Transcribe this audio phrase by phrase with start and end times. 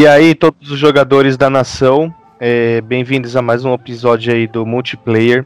[0.00, 4.64] E aí, todos os jogadores da nação, é, bem-vindos a mais um episódio aí do
[4.64, 5.44] multiplayer.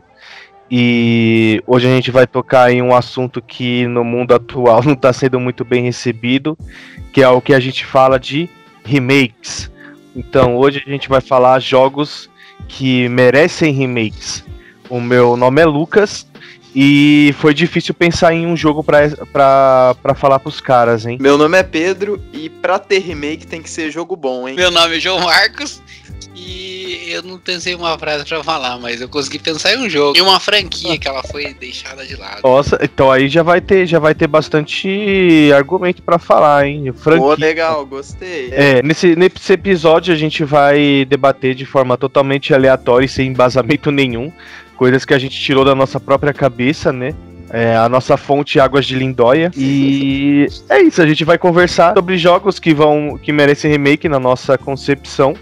[0.70, 5.10] E hoje a gente vai tocar em um assunto que no mundo atual não está
[5.10, 6.54] sendo muito bem recebido,
[7.14, 8.46] que é o que a gente fala de
[8.84, 9.72] remakes.
[10.14, 12.28] Então hoje a gente vai falar jogos
[12.68, 14.44] que merecem remakes.
[14.90, 16.26] O meu nome é Lucas
[16.74, 21.18] e foi difícil pensar em um jogo pra, pra, pra falar pros caras, hein?
[21.20, 24.54] Meu nome é Pedro e pra ter remake tem que ser jogo bom, hein?
[24.54, 25.82] Meu nome é João Marcos
[26.34, 30.16] e eu não pensei uma frase pra falar, mas eu consegui pensar em um jogo.
[30.16, 32.40] E uma franquia que ela foi deixada de lado.
[32.42, 36.92] Nossa, então aí já vai ter, já vai ter bastante argumento pra falar, hein?
[36.92, 37.22] Franquia.
[37.22, 38.50] Pô, legal, gostei.
[38.50, 43.90] É, nesse, nesse episódio a gente vai debater de forma totalmente aleatória e sem embasamento
[43.90, 44.32] nenhum
[44.76, 47.14] coisas que a gente tirou da nossa própria cabeça, né?
[47.50, 49.50] É, a nossa fonte Águas de Lindóia.
[49.56, 54.18] E é isso, a gente vai conversar sobre jogos que vão que merecem remake na
[54.18, 55.34] nossa concepção.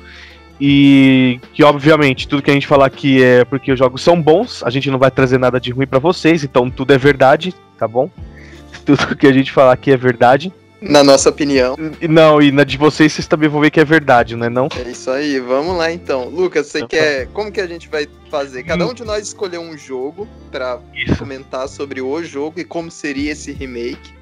[0.61, 4.63] E que, obviamente, tudo que a gente falar aqui é porque os jogos são bons,
[4.63, 7.89] a gente não vai trazer nada de ruim para vocês, então tudo é verdade, tá
[7.89, 8.11] bom?
[8.85, 10.53] Tudo que a gente falar aqui é verdade.
[10.81, 11.77] Na nossa opinião.
[12.09, 14.69] Não, e na de vocês vocês também vão ver que é verdade, não é não?
[14.77, 16.29] É isso aí, vamos lá então.
[16.29, 17.27] Lucas, você então, quer.
[17.27, 17.33] Tá.
[17.33, 18.63] Como que a gente vai fazer?
[18.63, 20.81] Cada um de nós escolheu um jogo para
[21.19, 24.15] comentar sobre o jogo e como seria esse remake.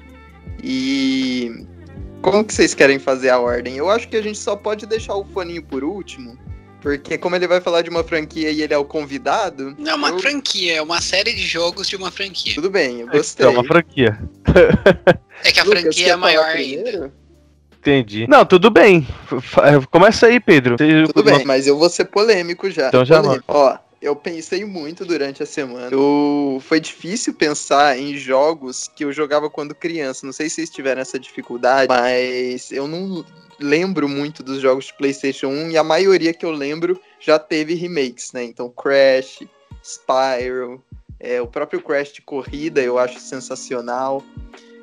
[0.61, 1.65] E.
[2.21, 3.77] Como que vocês querem fazer a ordem?
[3.77, 6.37] Eu acho que a gente só pode deixar o foninho por último.
[6.81, 9.75] Porque como ele vai falar de uma franquia e ele é o convidado.
[9.77, 10.19] Não é uma eu...
[10.19, 12.55] franquia, é uma série de jogos de uma franquia.
[12.55, 13.45] Tudo bem, eu gostei.
[13.45, 14.19] É uma franquia.
[15.41, 17.13] É que a Lucas, franquia é maior ainda.
[17.79, 18.27] Entendi.
[18.27, 19.07] Não, tudo bem.
[19.89, 20.75] Começa aí, Pedro.
[20.75, 22.89] Tudo bem, mas eu vou ser polêmico já.
[22.89, 23.39] Então já não.
[23.47, 25.89] Ó, eu pensei muito durante a semana.
[25.91, 26.61] Eu...
[26.61, 30.25] Foi difícil pensar em jogos que eu jogava quando criança.
[30.25, 33.25] Não sei se vocês tiveram essa dificuldade, mas eu não
[33.59, 37.73] lembro muito dos jogos de PlayStation 1 e a maioria que eu lembro já teve
[37.73, 38.43] remakes, né?
[38.43, 39.39] Então Crash,
[39.83, 40.83] Spyro,
[41.19, 44.23] é, o próprio Crash de corrida eu acho sensacional.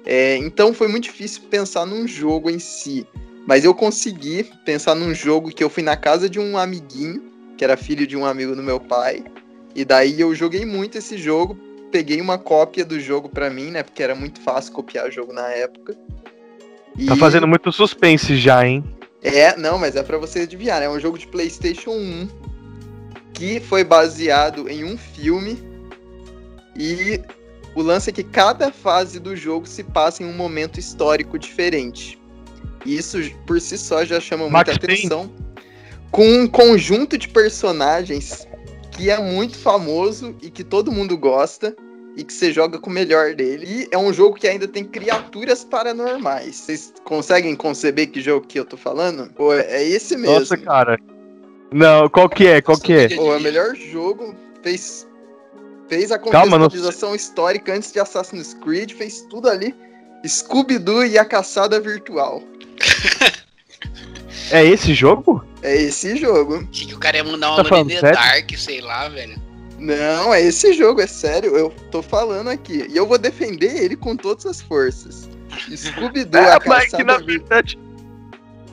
[0.04, 3.06] É, então foi muito difícil pensar num jogo em si.
[3.46, 7.22] Mas eu consegui pensar num jogo que eu fui na casa de um amiguinho,
[7.56, 9.24] que era filho de um amigo do meu pai.
[9.74, 11.56] E daí eu joguei muito esse jogo,
[11.92, 13.82] peguei uma cópia do jogo para mim, né?
[13.82, 15.96] Porque era muito fácil copiar jogo na época.
[16.98, 17.06] E...
[17.06, 18.84] Tá fazendo muito suspense já, hein?
[19.22, 20.86] É, não, mas é para você adivinhar, né?
[20.86, 22.28] É um jogo de PlayStation 1
[23.32, 25.58] que foi baseado em um filme
[26.74, 27.20] e
[27.74, 32.18] o lance é que cada fase do jogo se passa em um momento histórico diferente.
[32.84, 35.30] E isso por si só já chama muita atenção.
[36.10, 38.48] Com um conjunto de personagens
[38.92, 41.76] que é muito famoso e que todo mundo gosta
[42.16, 43.66] e que você joga com o melhor dele.
[43.68, 46.56] E é um jogo que ainda tem criaturas paranormais.
[46.56, 49.30] Vocês conseguem conceber que jogo que eu tô falando?
[49.34, 50.38] Pô, é esse mesmo.
[50.38, 50.98] Nossa, cara.
[51.70, 52.62] Não, qual que é?
[52.62, 53.08] Qual que é?
[53.14, 54.34] Pô, é o melhor jogo.
[54.62, 55.06] Fez,
[55.88, 59.74] fez a contextualização Calma, histórica antes de Assassin's Creed, fez tudo ali.
[60.26, 62.42] Scooby-Doo e a caçada virtual.
[64.50, 65.44] é esse jogo?
[65.62, 66.66] É esse jogo.
[66.70, 69.45] Achei que o cara ia mandar uma tá Dark, sei lá, velho.
[69.78, 71.56] Não, é esse jogo, é sério.
[71.56, 72.86] Eu tô falando aqui.
[72.88, 75.28] E eu vou defender ele com todas as forças.
[75.74, 76.96] Scooby-Doo, é, a caçada...
[76.96, 77.78] que na verdade...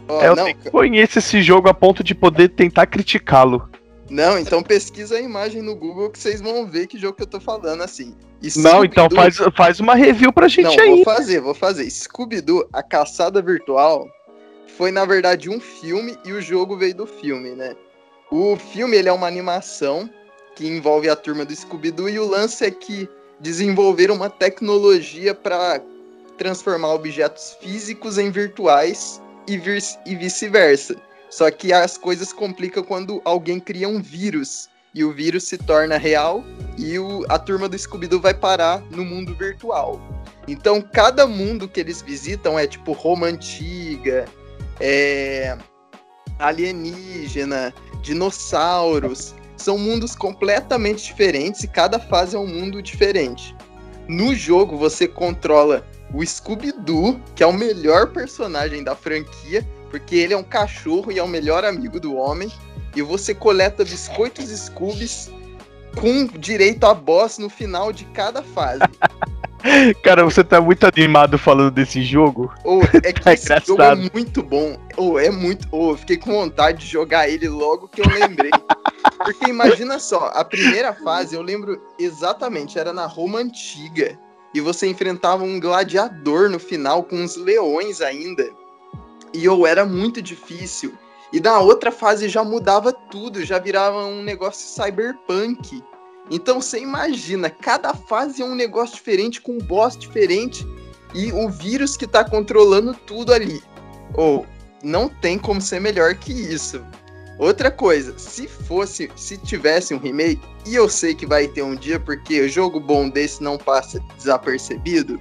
[0.07, 3.69] Oh, eu não, nem conheço esse jogo a ponto de poder tentar criticá-lo.
[4.09, 7.27] Não, então pesquisa a imagem no Google que vocês vão ver que jogo que eu
[7.27, 8.13] tô falando, assim.
[8.57, 10.89] Não, então faz, faz uma review pra gente não, aí.
[10.89, 11.89] vou fazer, vou fazer.
[11.89, 14.05] Scooby-Doo, a caçada virtual,
[14.77, 17.73] foi na verdade um filme e o jogo veio do filme, né?
[18.29, 20.09] O filme, ele é uma animação
[20.55, 23.09] que envolve a turma do Scooby-Doo, e o lance é que
[23.39, 25.81] desenvolveram uma tecnologia para
[26.37, 29.59] transformar objetos físicos em virtuais e,
[30.05, 30.95] e vice-versa.
[31.29, 35.97] Só que as coisas complicam quando alguém cria um vírus e o vírus se torna
[35.97, 36.43] real
[36.77, 39.99] e o, a turma do Scooby-Doo vai parar no mundo virtual.
[40.47, 44.25] Então, cada mundo que eles visitam é tipo Roma Antiga,
[44.79, 45.57] é
[46.37, 49.33] alienígena, dinossauros
[49.63, 53.55] são mundos completamente diferentes e cada fase é um mundo diferente.
[54.07, 60.33] No jogo você controla o Scooby-Doo, que é o melhor personagem da franquia, porque ele
[60.33, 62.51] é um cachorro e é o melhor amigo do homem,
[62.95, 65.31] e você coleta biscoitos Scoobies
[65.95, 68.81] com direito a boss no final de cada fase.
[70.03, 72.53] Cara, você tá muito animado falando desse jogo.
[72.63, 73.67] Oh, é que tá esse engraçado.
[73.67, 74.77] jogo é muito bom.
[74.97, 75.67] Oh, é muito.
[75.71, 78.51] Oh, fiquei com vontade de jogar ele logo que eu lembrei.
[79.17, 84.17] Porque imagina só, a primeira fase eu lembro exatamente, era na Roma Antiga.
[84.53, 88.47] E você enfrentava um gladiador no final com uns leões ainda.
[89.33, 90.93] E ou era muito difícil.
[91.31, 95.83] E na outra fase já mudava tudo, já virava um negócio cyberpunk.
[96.29, 100.65] Então você imagina, cada fase é um negócio diferente, com um boss diferente
[101.13, 103.61] e o vírus que tá controlando tudo ali.
[104.13, 104.45] Ou
[104.83, 106.83] não tem como ser melhor que isso.
[107.39, 111.75] Outra coisa, se fosse, se tivesse um remake, e eu sei que vai ter um
[111.75, 115.19] dia porque o jogo bom desse não passa desapercebido,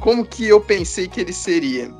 [0.00, 1.92] como que eu pensei que ele seria?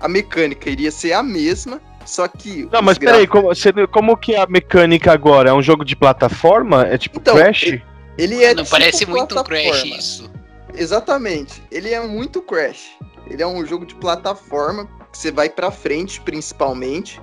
[0.00, 2.68] A mecânica iria ser a mesma, só que.
[2.70, 3.48] Não, mas peraí, como,
[3.90, 5.50] como que é a mecânica agora?
[5.50, 6.82] É um jogo de plataforma?
[6.82, 7.64] É tipo então, Crash?
[7.64, 7.82] Ele,
[8.18, 10.30] ele é Não tipo parece muito um Crash isso.
[10.74, 11.62] Exatamente.
[11.70, 12.90] Ele é muito Crash.
[13.28, 17.20] Ele é um jogo de plataforma que você vai para frente, principalmente,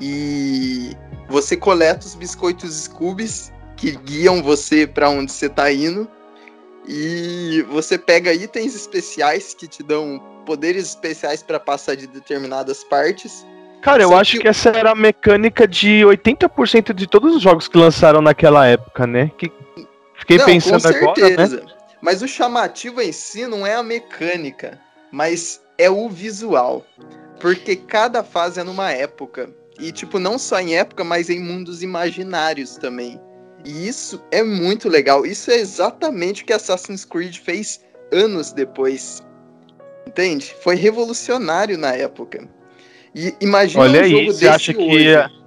[0.00, 0.96] e
[1.28, 6.08] você coleta os biscoitos Scoobies que guiam você para onde você tá indo.
[6.86, 13.46] E você pega itens especiais que te dão poderes especiais para passar de determinadas partes.
[13.82, 14.38] Cara, eu acho que...
[14.40, 14.48] que...
[14.48, 19.30] essa era a mecânica de 80% de todos os jogos que lançaram naquela época, né?
[19.36, 19.52] Que
[20.14, 21.60] fiquei não, pensando agora, né?
[22.00, 24.80] Mas o chamativo em si não é a mecânica,
[25.10, 26.86] mas é o visual.
[27.40, 29.50] Porque cada fase é numa época.
[29.78, 33.20] E, tipo, não só em época, mas em mundos imaginários também.
[33.64, 35.26] E isso é muito legal.
[35.26, 37.80] Isso é exatamente o que Assassin's Creed fez
[38.12, 39.22] anos depois.
[40.06, 40.54] Entende?
[40.62, 42.48] Foi revolucionário na época.
[43.14, 44.78] E imagina Olha um aí, você acha hoje.
[44.78, 45.42] que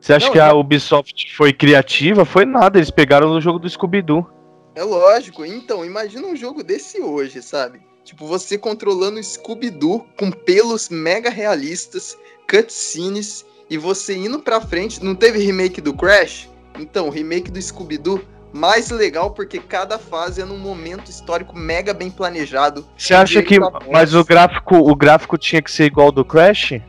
[0.00, 2.24] você acha Não, que a Ubisoft foi criativa?
[2.24, 4.26] Foi nada, eles pegaram no jogo do Scooby-Doo.
[4.74, 5.44] É lógico.
[5.44, 7.80] Então, imagina um jogo desse hoje, sabe?
[8.02, 12.16] Tipo, você controlando Scooby-Doo com pelos mega realistas,
[12.48, 15.04] cutscenes, e você indo pra frente.
[15.04, 16.48] Não teve remake do Crash?
[16.78, 18.20] Então, o remake do Scooby-Doo
[18.52, 22.86] mais legal porque cada fase é num momento histórico mega bem planejado.
[22.96, 23.58] Você acha que
[23.90, 26.80] mas o gráfico, o gráfico tinha que ser igual ao do Crash?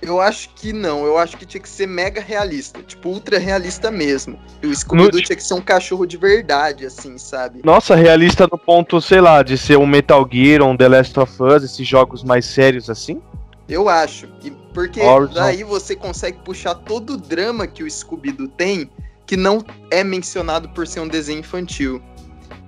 [0.00, 3.90] Eu acho que não, eu acho que tinha que ser mega realista, tipo ultra realista
[3.90, 4.38] mesmo.
[4.62, 5.26] E o Scooby-Doo no...
[5.26, 7.60] tinha que ser um cachorro de verdade, assim, sabe?
[7.64, 11.18] Nossa, realista no ponto, sei lá, de ser um Metal Gear ou um The Last
[11.18, 13.20] of Us, esses jogos mais sérios assim?
[13.68, 14.28] Eu acho.
[14.72, 15.34] Porque Horizon.
[15.34, 18.88] daí você consegue puxar todo o drama que o Scooby-Doo tem
[19.28, 22.02] que não é mencionado por ser um desenho infantil.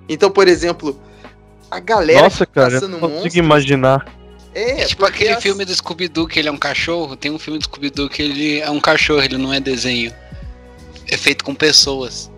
[0.07, 1.01] Então, por exemplo,
[1.71, 4.07] a galera Nossa, cara, eu não consigo imaginar.
[4.55, 5.43] É, é tipo aquele as...
[5.43, 7.17] filme do Scooby-Doo que ele é um cachorro.
[7.17, 10.13] Tem um filme do Scooby-Doo que ele é um cachorro, ele não é desenho.
[11.09, 12.31] É feito com pessoas.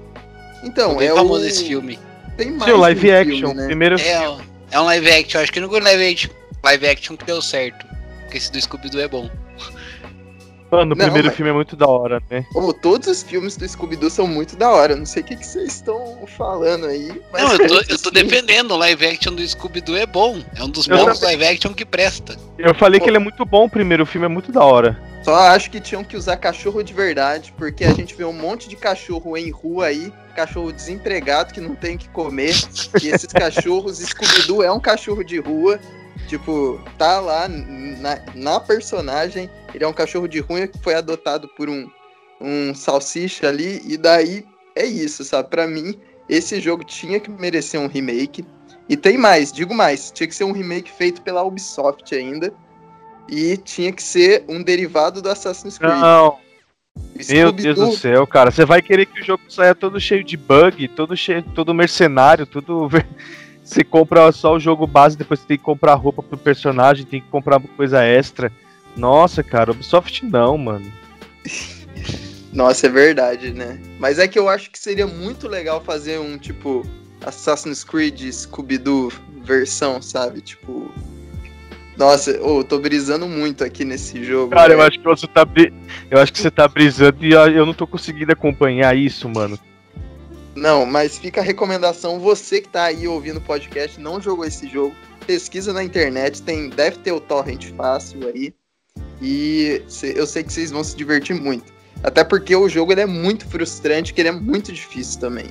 [0.63, 1.47] Então, é, é famoso o...
[1.47, 1.99] esse filme.
[2.37, 3.67] Tem mais Sim, live action, filme, né?
[3.67, 4.39] primeiro é,
[4.71, 6.31] é um live action, acho que no live action,
[6.63, 7.85] live action que deu certo.
[8.21, 9.29] Porque esse do Scooby-Doo é bom.
[10.73, 11.37] Mano, o não, primeiro mas...
[11.37, 12.47] filme é muito da hora, né?
[12.55, 14.97] Oh, todos os filmes do Scooby-Doo são muito da hora.
[14.97, 17.09] Não sei o que, que vocês estão falando aí.
[17.31, 18.71] não, eu tô, eu tô defendendo.
[18.71, 20.41] O live action do Scooby-Doo é bom.
[20.57, 21.37] É um dos eu bons também.
[21.37, 22.39] live action que presta.
[22.57, 23.05] Eu falei Pô.
[23.05, 23.67] que ele é muito bom.
[23.67, 24.99] O primeiro filme é muito da hora.
[25.23, 28.67] Só acho que tinham que usar cachorro de verdade, porque a gente vê um monte
[28.67, 32.55] de cachorro em rua aí, cachorro desempregado que não tem o que comer.
[33.01, 35.79] e esses cachorros, Scooby-Doo é um cachorro de rua.
[36.29, 41.49] Tipo, tá lá na, na personagem ele é um cachorro de ruim que foi adotado
[41.49, 41.89] por um,
[42.41, 44.45] um salsicha ali, e daí
[44.77, 45.49] é isso, sabe?
[45.49, 45.99] Para mim,
[46.29, 48.45] esse jogo tinha que merecer um remake.
[48.89, 52.53] E tem mais, digo mais, tinha que ser um remake feito pela Ubisoft ainda.
[53.29, 55.93] E tinha que ser um derivado do Assassin's Creed.
[55.93, 56.37] Não.
[57.29, 58.51] Meu Deus do céu, cara.
[58.51, 62.45] Você vai querer que o jogo saia todo cheio de bug, todo cheio, todo mercenário,
[62.45, 62.91] tudo.
[63.63, 67.21] Você compra só o jogo base, depois você tem que comprar roupa pro personagem, tem
[67.21, 68.53] que comprar coisa extra.
[68.97, 70.93] Nossa, cara, Ubisoft não, mano.
[72.53, 73.81] Nossa, é verdade, né?
[73.99, 76.87] Mas é que eu acho que seria muito legal fazer um tipo
[77.25, 79.11] Assassin's Creed Scooby-Doo
[79.43, 80.43] versão, sabe?
[80.43, 80.91] Tipo.
[81.97, 84.51] Nossa, oh, tô brisando muito aqui nesse jogo.
[84.51, 85.47] Cara, eu acho que você tá
[86.11, 89.59] eu acho que você tá brisando e eu não tô conseguindo acompanhar isso, mano.
[90.55, 94.69] Não, mas fica a recomendação, você que tá aí ouvindo o podcast, não jogou esse
[94.69, 94.95] jogo,
[95.27, 98.53] pesquisa na internet, tem, deve ter o torrent fácil aí.
[99.21, 99.83] E
[100.15, 101.73] eu sei que vocês vão se divertir muito.
[102.03, 105.47] Até porque o jogo ele é muito frustrante, que ele é muito difícil também.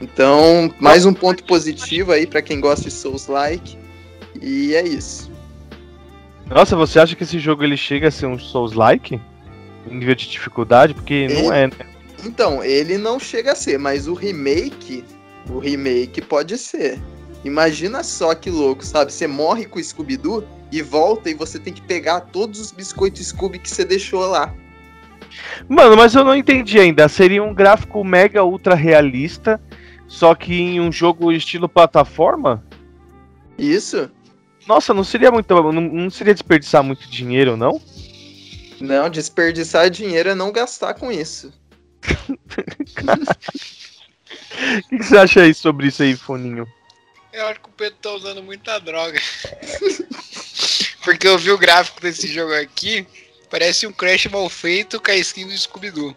[0.00, 3.78] Então, mais um ponto positivo aí para quem gosta de Souls-like.
[4.40, 5.32] E é isso.
[6.46, 9.18] Nossa, você acha que esse jogo ele chega a ser um Souls-like?
[9.90, 10.92] Em nível de dificuldade?
[10.92, 11.42] Porque ele...
[11.42, 11.95] não é, né?
[12.24, 15.04] Então, ele não chega a ser, mas o remake,
[15.50, 16.98] o remake pode ser.
[17.44, 19.12] Imagina só que louco, sabe?
[19.12, 23.26] Você morre com o Scooby-Doo e volta e você tem que pegar todos os biscoitos
[23.28, 24.52] Scooby que você deixou lá.
[25.68, 27.08] Mano, mas eu não entendi ainda.
[27.08, 29.60] Seria um gráfico mega ultra realista,
[30.08, 32.64] só que em um jogo estilo plataforma?
[33.58, 34.10] Isso.
[34.66, 35.54] Nossa, não seria muito.
[35.54, 37.80] Não, não seria desperdiçar muito dinheiro, não?
[38.80, 41.52] Não, desperdiçar dinheiro é não gastar com isso.
[44.56, 46.66] O que, que você acha aí sobre isso aí, Foninho?
[47.32, 49.20] Eu acho que o Pedro tá usando muita droga.
[51.04, 53.06] Porque eu vi o gráfico desse jogo aqui,
[53.50, 56.16] parece um Crash mal feito com a skin do Scooby-Doo.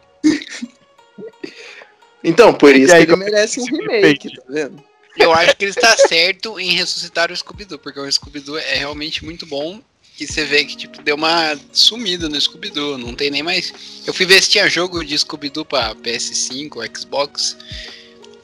[2.24, 4.36] Então, por isso aí, que ele merece um remake?
[4.36, 4.84] tá vendo?
[5.18, 9.24] Eu acho que ele está certo em ressuscitar o Scooby-Doo, porque o Scooby-Doo é realmente
[9.24, 9.82] muito bom.
[10.20, 13.74] E você vê que, tipo, deu uma sumida no Scooby-Doo, não tem nem mais.
[14.06, 17.58] Eu fui ver se tinha jogo de Scooby-Doo pra PS5, Xbox,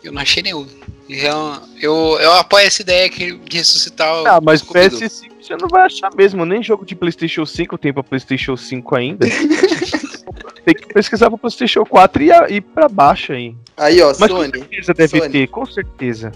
[0.03, 0.65] eu não achei nenhum.
[1.09, 4.99] Então, eu, eu apoio essa ideia que de ressuscitar o Ah, mas Scooby-Doo.
[4.99, 8.95] PS5 você não vai achar mesmo, nem jogo de PlayStation 5 tem pra PlayStation 5
[8.95, 9.27] ainda.
[10.65, 13.55] tem que pesquisar pra PlayStation 4 e ir pra baixo aí.
[13.77, 15.31] Aí, ó, Mas com Sony, certeza deve Sony.
[15.31, 16.31] ter, com certeza.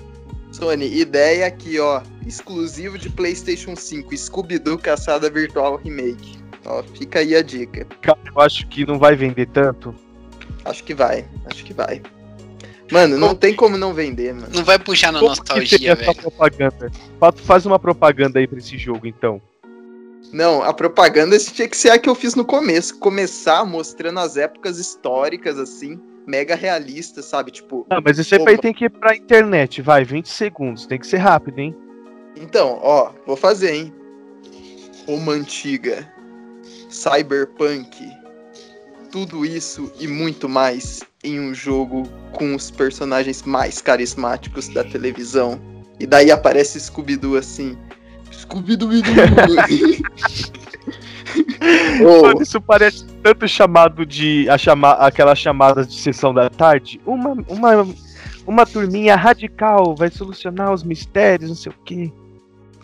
[0.60, 6.38] Sony, ideia aqui, ó, exclusivo de PlayStation 5, Scooby-Doo Caçada Virtual Remake.
[6.66, 7.86] Ó, fica aí a dica.
[8.01, 9.96] Cara, eu acho que não vai vender tanto.
[10.66, 12.01] Acho que vai, acho que vai.
[12.92, 14.50] Mano, não tem como não vender, mano.
[14.54, 16.16] Não vai puxar na Como nostalgia, velho.
[16.16, 16.92] propaganda?
[17.20, 19.42] Fa- Faz uma propaganda aí pra esse jogo, então.
[20.34, 23.00] Não, a propaganda tinha que ser a que eu fiz no começo.
[23.00, 26.00] Começar mostrando as épocas históricas, assim,
[26.30, 27.50] mega realistas, sabe?
[27.52, 28.58] Tipo, Ah, mas esse aí Opa.
[28.58, 30.86] tem que ir pra internet, vai, 20 segundos.
[30.86, 31.76] Tem que ser rápido, hein?
[32.38, 33.94] Então, ó, vou fazer, hein?
[35.08, 36.08] Roma Antiga,
[36.88, 38.08] Cyberpunk,
[39.12, 45.60] tudo isso e muito mais em um jogo com os personagens mais carismáticos da televisão.
[46.00, 47.76] E daí aparece Scooby-Doo assim.
[48.32, 48.90] Scooby-Doo!
[52.02, 54.50] oh, Mano, isso parece tanto chamado de.
[54.50, 57.00] A chama, aquelas chamadas de sessão da tarde.
[57.06, 57.96] Uma, uma,
[58.46, 62.12] uma turminha radical vai solucionar os mistérios, não sei o quê.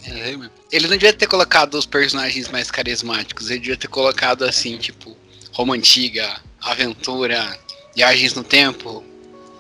[0.08, 0.36] É.
[0.72, 5.16] Ele não devia ter colocado os personagens mais carismáticos, ele devia ter colocado assim, tipo,
[5.52, 7.58] Roma Antiga, Aventura,
[7.96, 9.04] Viagens no Tempo.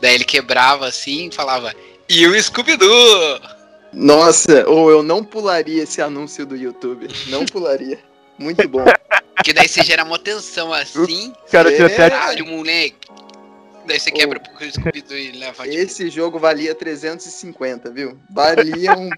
[0.01, 1.73] Daí ele quebrava assim e falava,
[2.07, 3.55] e o Scooby-Doo!
[3.95, 7.07] nossa, ou eu não pularia esse anúncio do YouTube.
[7.27, 7.97] Não pularia.
[8.37, 8.85] Muito bom.
[9.43, 11.75] Que daí você gera uma tensão assim, Cara, É.
[11.75, 12.09] tinha até.
[12.09, 12.95] caralho, moleque.
[13.87, 18.17] Daí você quebra pro Scooby-Doo e leva tipo, Esse jogo valia 350, viu?
[18.33, 19.09] Valia um.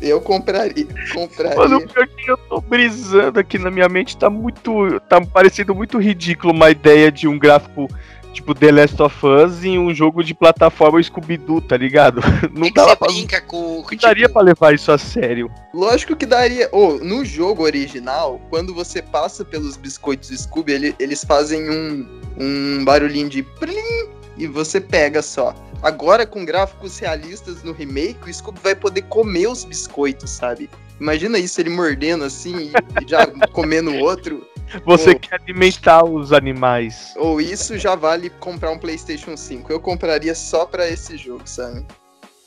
[0.00, 0.86] Eu compraria.
[1.12, 1.56] Compraria.
[1.58, 4.98] Mano, pior que eu tô brisando aqui na minha mente, tá muito.
[5.00, 7.88] Tá parecendo muito ridículo uma ideia de um gráfico
[8.32, 12.20] tipo The Last of Us em um jogo de plataforma Scooby-Doo, tá ligado?
[12.54, 13.08] Não é dava você pra.
[13.08, 15.50] brinca com, com Não daria tipo, pra levar isso a sério.
[15.74, 16.68] Lógico que daria.
[16.72, 22.06] Ô, no jogo original, quando você passa pelos biscoitos Scooby, ele- eles fazem um,
[22.38, 25.54] um barulhinho de plim e você pega só.
[25.82, 30.68] Agora, com gráficos realistas no remake, o Scooby vai poder comer os biscoitos, sabe?
[31.00, 32.70] Imagina isso, ele mordendo assim
[33.02, 34.46] e já comendo o outro.
[34.84, 35.20] Você Pô.
[35.20, 37.12] quer alimentar os animais.
[37.16, 39.72] Ou isso já vale comprar um PlayStation 5.
[39.72, 41.84] Eu compraria só pra esse jogo, sabe?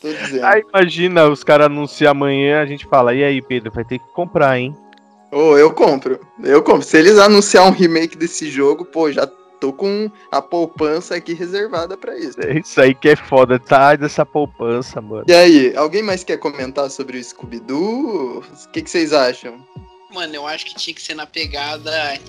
[0.02, 0.46] Tô dizendo.
[0.46, 4.08] Aí imagina os caras anunciar amanhã, a gente fala, e aí, Pedro, vai ter que
[4.14, 4.76] comprar, hein?
[5.32, 6.20] Ou eu compro.
[6.44, 6.84] Eu compro.
[6.84, 9.26] Se eles anunciar um remake desse jogo, pô, já
[9.60, 12.40] tô com a poupança aqui reservada pra isso.
[12.42, 13.96] É isso aí que é foda, tá?
[13.96, 15.24] Dessa poupança, mano.
[15.26, 18.40] E aí, alguém mais quer comentar sobre o Scooby-Doo?
[18.40, 19.56] O que, que vocês acham?
[20.14, 22.20] Mano, eu acho que tinha que ser na pegada,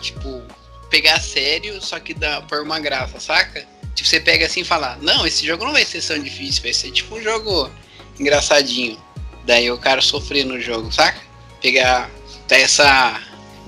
[0.00, 0.42] tipo,
[0.88, 3.66] pegar sério, só que dá por uma graça, saca?
[3.94, 6.72] Tipo, você pega assim e fala, não, esse jogo não vai ser tão difícil, vai
[6.72, 7.70] ser tipo um jogo
[8.18, 8.98] engraçadinho.
[9.44, 11.20] Daí o cara sofrer no jogo, saca?
[11.60, 12.10] Pegar
[12.48, 13.20] essa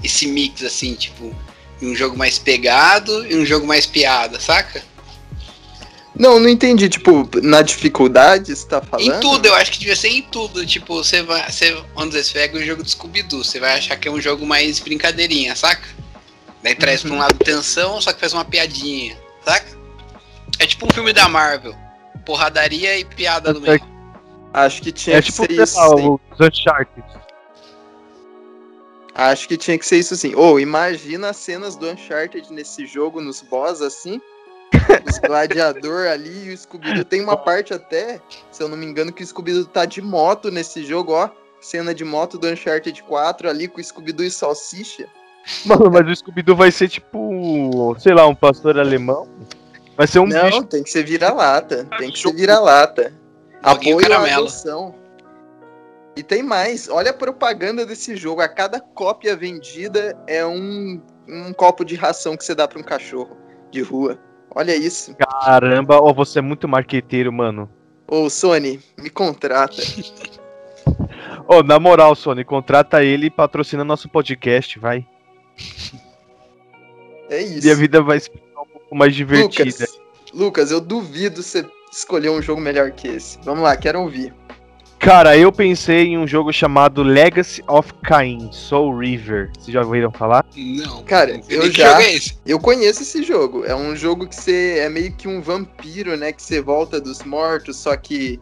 [0.03, 1.35] esse mix assim, tipo,
[1.81, 4.83] um jogo mais pegado e um jogo mais piada, saca?
[6.23, 6.89] Não, não entendi.
[6.89, 9.13] Tipo, na dificuldade, você tá falando?
[9.13, 10.65] Em tudo, eu acho que devia ser em tudo.
[10.65, 11.51] Tipo, você vai.
[11.51, 14.21] Você, vamos dizer, você pega o jogo do Scooby-Doo, você vai achar que é um
[14.21, 15.83] jogo mais brincadeirinha, saca?
[16.63, 19.67] Daí traz pra um lado tensão, só que faz uma piadinha, saca?
[20.61, 21.75] É tipo um filme da Marvel.
[22.25, 23.81] Porradaria e piada no meio.
[24.55, 25.75] Acho que tinha É que tipo, ser isso.
[25.75, 26.19] sim.
[26.31, 27.05] os Uncharted.
[29.13, 30.37] Acho que tinha que ser isso sim.
[30.37, 34.21] Ou imagina as cenas do Uncharted nesse jogo, nos boss assim.
[35.09, 37.05] Os gladiador ali e o Scooby-Doo.
[37.05, 40.51] Tem uma parte até, se eu não me engano, que o Scooby-Doo tá de moto
[40.51, 41.31] nesse jogo, ó.
[41.61, 45.07] Cena de moto do Uncharted 4 ali com o Scooby-Doo e salsicha.
[45.65, 49.29] Mano, mas o Scooby-Doo vai ser tipo, sei lá, um pastor alemão.
[49.97, 50.65] Vai ser um não, bicho.
[50.65, 51.87] tem que ser vira-lata.
[51.99, 53.13] Tem que ser vira-lata.
[53.63, 54.43] Apoio à caramelo.
[54.43, 54.95] adoção.
[56.17, 56.89] E tem mais.
[56.89, 58.41] Olha a propaganda desse jogo.
[58.41, 62.83] A cada cópia vendida é um, um copo de ração que você dá pra um
[62.83, 63.37] cachorro
[63.71, 64.19] de rua.
[64.55, 65.15] Olha isso.
[65.17, 67.69] Caramba, ó, você é muito marqueteiro, mano.
[68.07, 69.83] Ô, Sony, me contrata.
[71.49, 75.07] Ô, na moral, Sony, contrata ele e patrocina nosso podcast, vai.
[77.31, 77.67] É isso.
[77.67, 79.65] E a vida vai tornar um pouco mais divertida.
[79.65, 80.01] Lucas,
[80.35, 83.39] Lucas, eu duvido você escolher um jogo melhor que esse.
[83.43, 84.35] Vamos lá, quero ouvir.
[85.03, 89.51] Cara, eu pensei em um jogo chamado Legacy of Kain, Soul River.
[89.59, 90.45] Vocês já ouviram falar?
[90.57, 91.03] Não.
[91.03, 92.39] Cara, não eu já- jogo é esse?
[92.47, 93.65] Eu conheço esse jogo.
[93.65, 96.31] É um jogo que você é meio que um vampiro, né?
[96.31, 98.39] Que você volta dos mortos, só que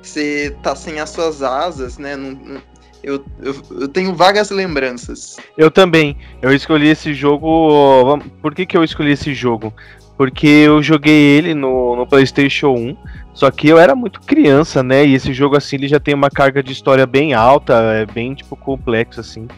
[0.00, 2.14] você tá sem as suas asas, né?
[2.14, 2.62] Não- não-
[3.02, 5.36] eu, eu, eu tenho vagas lembranças.
[5.58, 6.16] Eu também.
[6.40, 8.20] Eu escolhi esse jogo.
[8.40, 9.74] Por que, que eu escolhi esse jogo?
[10.16, 12.96] Porque eu joguei ele no, no PlayStation 1.
[13.34, 15.04] Só que eu era muito criança, né?
[15.04, 18.32] E esse jogo, assim, ele já tem uma carga de história bem alta, é bem,
[18.32, 19.48] tipo, complexo, assim.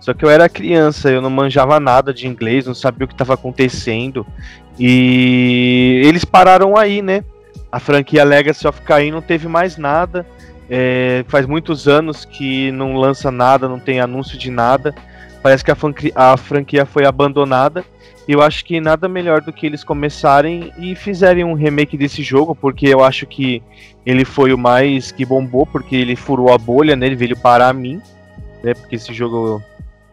[0.00, 3.12] Só que eu era criança, eu não manjava nada de inglês, não sabia o que
[3.12, 4.26] estava acontecendo.
[4.78, 7.22] E eles pararam aí, né?
[7.70, 10.24] A franquia Legacy of Kain não teve mais nada.
[10.70, 14.94] É, faz muitos anos que não lança nada, não tem anúncio de nada.
[15.48, 17.82] Parece que a, franqui- a franquia foi abandonada.
[18.28, 22.22] E eu acho que nada melhor do que eles começarem e fizerem um remake desse
[22.22, 23.62] jogo, porque eu acho que
[24.04, 27.06] ele foi o mais que bombou, porque ele furou a bolha, né?
[27.06, 27.98] Ele veio parar a mim,
[28.62, 28.74] né?
[28.74, 29.62] Porque esse jogo,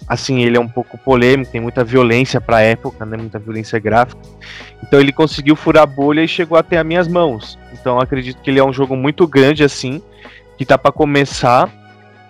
[0.07, 3.17] assim, ele é um pouco polêmico, tem muita violência pra época, né?
[3.17, 4.21] Muita violência gráfica.
[4.81, 7.59] Então ele conseguiu furar a bolha e chegou até as minhas mãos.
[7.73, 10.01] Então acredito que ele é um jogo muito grande, assim,
[10.57, 11.69] que tá pra começar.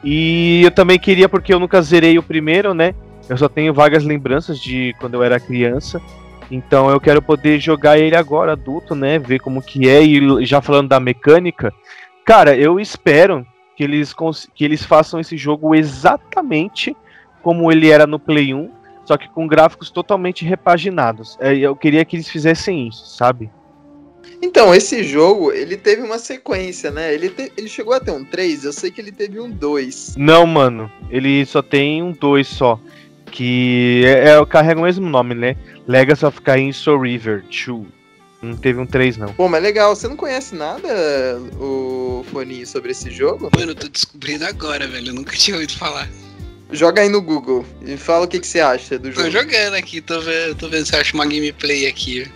[0.06, 2.94] E eu também queria, porque eu nunca zerei o primeiro, né?
[3.28, 6.00] Eu só tenho vagas lembranças de quando eu era criança.
[6.52, 9.18] Então eu quero poder jogar ele agora, adulto, né?
[9.18, 10.04] Ver como que é.
[10.04, 11.74] E já falando da mecânica,
[12.24, 13.44] cara, eu espero
[13.76, 14.14] que eles,
[14.54, 16.96] que eles façam esse jogo exatamente
[17.42, 18.72] como ele era no Play 1,
[19.04, 21.36] só que com gráficos totalmente repaginados.
[21.40, 23.50] É, Eu queria que eles fizessem isso, sabe?
[24.42, 27.14] Então, esse jogo, ele teve uma sequência, né?
[27.14, 30.16] Ele, te- ele chegou a ter um 3, eu sei que ele teve um 2.
[30.18, 32.80] Não, mano, ele só tem um 2 só.
[33.32, 35.58] Que é, é, carrega o mesmo nome, né?
[35.88, 37.86] Legacy of Kain Soul River 2.
[38.42, 39.34] Não teve um 3, não.
[39.34, 40.88] Pô, mas legal, você não conhece nada,
[41.60, 43.50] o Foninho, sobre esse jogo?
[43.58, 45.10] Mano, eu tô descobrindo agora, velho.
[45.10, 46.08] Eu nunca tinha ouvido falar.
[46.72, 49.32] Joga aí no Google e fala o que, que você acha do Tô jogo.
[49.32, 52.28] jogando aqui, tô vendo, tô vendo se eu acho uma gameplay aqui.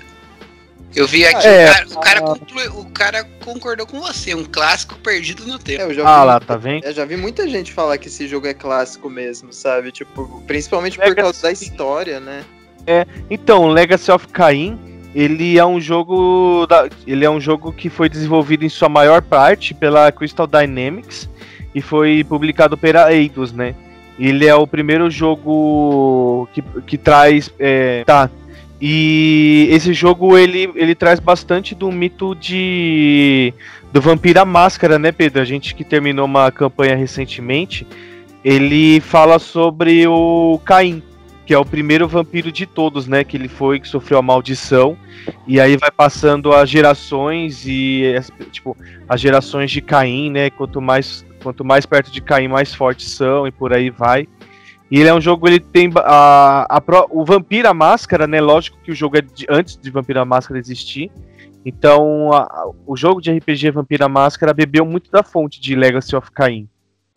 [0.95, 4.95] Eu vi aqui, É, o, cara, o, cara o cara concordou com você, um clássico
[4.95, 5.83] perdido no tempo.
[5.83, 6.83] É, eu já Ah vi- lá, tá vendo?
[6.83, 9.91] Eu já vi muita gente falar que esse jogo é clássico mesmo, sabe?
[9.91, 11.21] Tipo, principalmente por Legacy.
[11.21, 12.43] causa da história, né?
[13.29, 14.79] Então, Legacy of Kain,
[15.13, 19.21] ele é um jogo da, ele é um jogo que foi desenvolvido em sua maior
[19.21, 21.29] parte pela Crystal Dynamics
[21.75, 23.75] e foi publicado pela Eidos, né?
[24.17, 28.29] Ele é o primeiro jogo que, que traz é, tá
[28.81, 33.53] e esse jogo ele, ele traz bastante do mito de
[33.91, 35.41] do Vampira Máscara, né, Pedro?
[35.41, 37.85] A gente que terminou uma campanha recentemente,
[38.43, 41.03] ele fala sobre o Caim,
[41.45, 43.23] que é o primeiro vampiro de todos, né?
[43.23, 44.95] Que ele foi, que sofreu a maldição.
[45.47, 48.03] E aí vai passando as gerações e
[48.51, 48.77] tipo,
[49.09, 50.49] as gerações de Caim, né?
[50.51, 54.27] Quanto mais, quanto mais perto de Caim, mais fortes são e por aí vai.
[54.91, 58.41] E ele é um jogo, ele tem a, a o Vampira Máscara, né?
[58.41, 61.11] Lógico que o jogo é de- antes de Vampira Máscara existir.
[61.65, 66.31] Então, a- o jogo de RPG Vampira Máscara bebeu muito da fonte de Legacy of
[66.31, 66.67] Kain.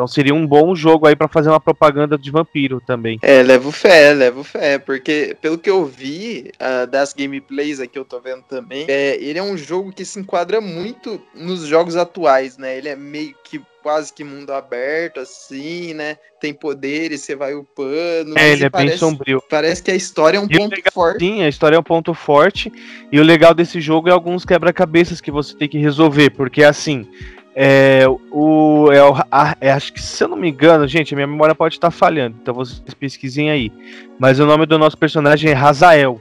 [0.03, 3.21] Então seria um bom jogo aí pra fazer uma propaganda de vampiro também.
[3.23, 8.05] É, levo fé, levo fé, porque pelo que eu vi ah, das gameplays aqui eu
[8.05, 12.59] tô vendo também, é, ele é um jogo que se enquadra muito nos jogos atuais,
[12.59, 12.77] né?
[12.77, 16.17] Ele é meio que quase que mundo aberto, assim, né?
[16.41, 18.37] Tem poderes, você vai upando.
[18.37, 19.41] É, ele é bem parece, sombrio.
[19.49, 21.21] Parece que a história é um E ponto legal- forte.
[21.21, 22.73] Sim, a história é um ponto forte.
[23.13, 26.31] E o legal desse jogo é alguns quebra-cabeças que você tem que resolver.
[26.31, 27.09] Porque assim,
[27.55, 31.17] é, o, é, o- a- é, acho que se eu não me engano, gente, a
[31.17, 32.37] minha memória pode estar falhando.
[32.41, 33.71] Então vocês pesquisem aí.
[34.19, 36.21] Mas o nome do nosso personagem é Razael.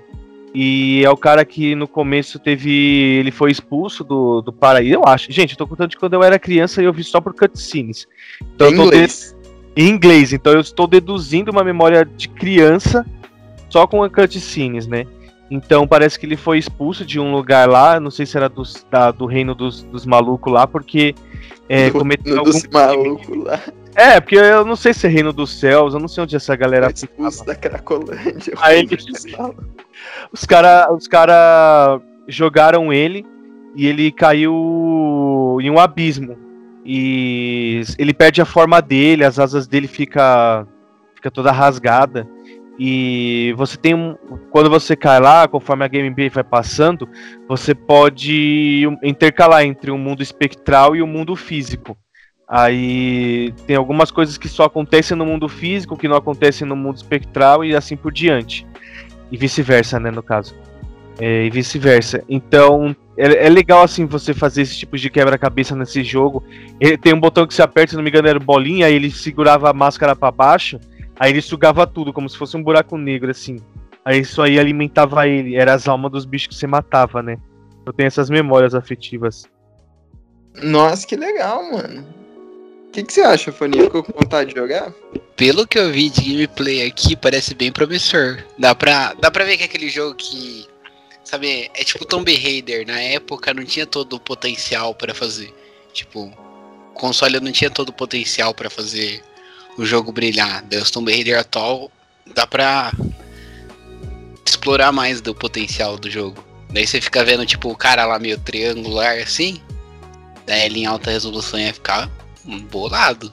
[0.53, 2.69] E é o cara que no começo teve.
[3.19, 5.31] Ele foi expulso do, do paraíso, eu acho.
[5.31, 8.05] Gente, eu tô contando de quando eu era criança e eu vi só por cutscenes.
[8.55, 9.35] Então em eu tô de- inglês.
[9.77, 13.05] em inglês, então eu estou deduzindo uma memória de criança
[13.69, 15.05] só com a cutscenes, né?
[15.53, 18.85] Então parece que ele foi expulso de um lugar lá, não sei se era dos-
[18.89, 21.13] da- do reino dos, dos malucos lá, porque
[21.67, 23.59] é, cometeu algum dos malucos lá.
[23.93, 26.55] É, porque eu não sei se é reino dos céus, eu não sei onde essa
[26.55, 28.53] galera Foi expulso da Cracolândia.
[28.61, 28.97] Aí ele-
[30.31, 33.25] Os caras os cara jogaram ele
[33.75, 36.37] e ele caiu em um abismo.
[36.85, 40.65] E ele perde a forma dele, as asas dele fica,
[41.13, 42.25] fica toda rasgada.
[42.83, 44.15] E você tem um.
[44.49, 47.07] Quando você cai lá, conforme a gameplay vai passando,
[47.47, 51.95] você pode intercalar entre o mundo espectral e o mundo físico.
[52.49, 56.95] Aí tem algumas coisas que só acontecem no mundo físico, que não acontecem no mundo
[56.95, 58.65] espectral e assim por diante.
[59.31, 60.55] e vice-versa, né, no caso.
[61.19, 62.23] É, e vice-versa.
[62.27, 66.43] Então, é, é, legal assim você fazer esse tipo de quebra-cabeça nesse jogo.
[66.79, 69.11] Ele tem um botão que se aperta, se não me engano, era bolinha, aí ele
[69.11, 70.79] segurava a máscara para baixo,
[71.19, 73.57] aí ele sugava tudo, como se fosse um buraco negro, assim.
[74.03, 77.37] Aí isso aí alimentava ele, era as almas dos bichos que você matava, né?
[77.85, 79.45] Eu tenho essas memórias afetivas.
[80.61, 82.05] Nossa, que legal, mano.
[82.87, 83.85] O que, que você acha, Foninha?
[83.85, 84.93] Ficou com vontade de jogar?
[85.37, 88.43] Pelo que eu vi de gameplay aqui, parece bem promissor.
[88.59, 90.67] Dá pra, dá pra ver que é aquele jogo que.
[91.23, 92.85] Sabe, é tipo Tomb Raider.
[92.85, 95.53] Na época não tinha todo o potencial para fazer.
[95.93, 99.23] Tipo, o console não tinha todo o potencial para fazer
[99.81, 100.63] o jogo brilhar.
[100.81, 101.91] Os Tomb Raider atual
[102.35, 102.91] dá pra
[104.45, 106.43] explorar mais do potencial do jogo.
[106.69, 109.61] Daí você fica vendo, tipo, o cara lá meio triangular assim.
[110.45, 112.09] Daí ele em alta resolução ia ficar
[112.69, 113.31] bolado.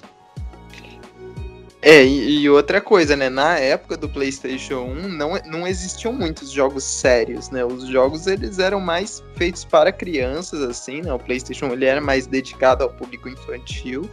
[1.81, 3.29] É, e, e, outra coisa, né?
[3.29, 7.65] Na época do PlayStation 1 não, não existiam muitos jogos sérios, né?
[7.65, 11.13] Os jogos eles eram mais feitos para crianças, assim, né?
[11.13, 14.11] O PlayStation ele era mais dedicado ao público infantil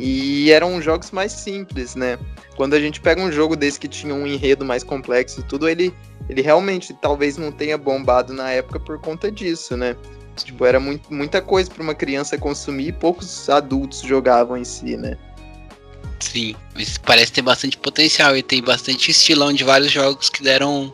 [0.00, 2.18] e eram jogos mais simples, né?
[2.56, 5.68] Quando a gente pega um jogo desse que tinha um enredo mais complexo e tudo,
[5.68, 5.94] ele,
[6.28, 9.96] ele realmente talvez não tenha bombado na época por conta disso, né?
[10.36, 14.96] Tipo, era muito, muita coisa para uma criança consumir e poucos adultos jogavam em si,
[14.96, 15.18] né?
[16.20, 16.54] Sim,
[17.04, 20.92] parece ter bastante potencial e tem bastante estilão de vários jogos que deram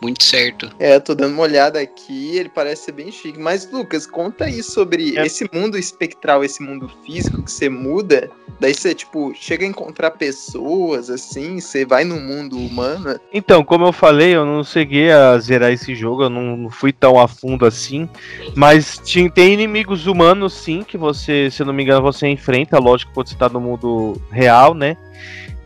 [0.00, 0.70] muito certo.
[0.78, 3.38] É, tô dando uma olhada aqui, ele parece ser bem chique.
[3.38, 5.26] Mas, Lucas, conta aí sobre é.
[5.26, 8.30] esse mundo espectral, esse mundo físico que você muda.
[8.60, 13.18] Daí você, tipo, chega a encontrar pessoas, assim, você vai no mundo humano.
[13.32, 17.18] Então, como eu falei, eu não cheguei a zerar esse jogo, eu não fui tão
[17.18, 18.08] a fundo assim.
[18.54, 18.98] Mas
[19.34, 23.28] tem inimigos humanos, sim, que você, se eu não me engano, você enfrenta, lógico, quando
[23.28, 24.96] você tá no mundo real, né?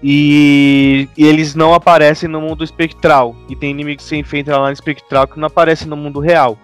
[0.03, 3.37] E, e, eles não aparecem no mundo espectral.
[3.49, 6.59] E tem inimigos que você enfrenta lá no espectral que não aparecem no mundo real.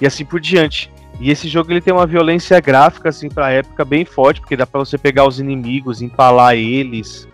[0.00, 0.90] E assim por diante.
[1.20, 4.66] E esse jogo ele tem uma violência gráfica, assim, pra época bem forte, porque dá
[4.66, 7.28] pra você pegar os inimigos, empalar eles,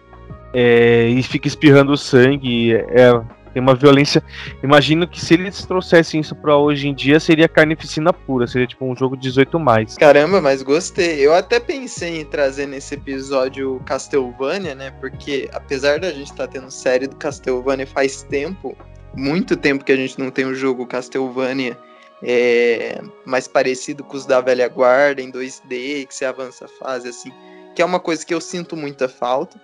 [0.52, 2.74] é, e fica espirrando sangue.
[2.74, 3.18] É,
[3.58, 4.22] tem uma violência.
[4.62, 8.46] Imagino que se eles trouxessem isso para hoje em dia, seria carnificina pura.
[8.46, 9.96] Seria tipo um jogo 18 mais.
[9.96, 11.18] Caramba, mas gostei.
[11.18, 14.92] Eu até pensei em trazer nesse episódio Castlevania, né?
[15.00, 18.76] Porque apesar da gente estar tá tendo série do Castlevania faz tempo,
[19.14, 21.76] muito tempo que a gente não tem um jogo Castlevania
[22.22, 27.08] é, mais parecido com os da velha guarda, em 2D, que você avança a fase,
[27.08, 27.32] assim.
[27.74, 29.60] Que é uma coisa que eu sinto muita falta.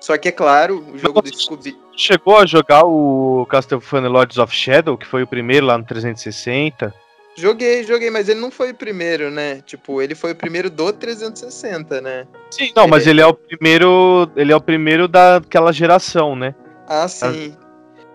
[0.00, 1.76] Só que é claro, o jogo do Scooby.
[1.96, 6.92] Chegou a jogar o Castlevania Lords of Shadow, que foi o primeiro lá no 360?
[7.34, 9.62] Joguei, joguei, mas ele não foi o primeiro, né?
[9.62, 12.26] Tipo, ele foi o primeiro do 360, né?
[12.50, 12.90] Sim, não, ele...
[12.90, 14.30] mas ele é o primeiro.
[14.36, 16.54] Ele é o primeiro daquela geração, né?
[16.86, 17.54] Ah, sim.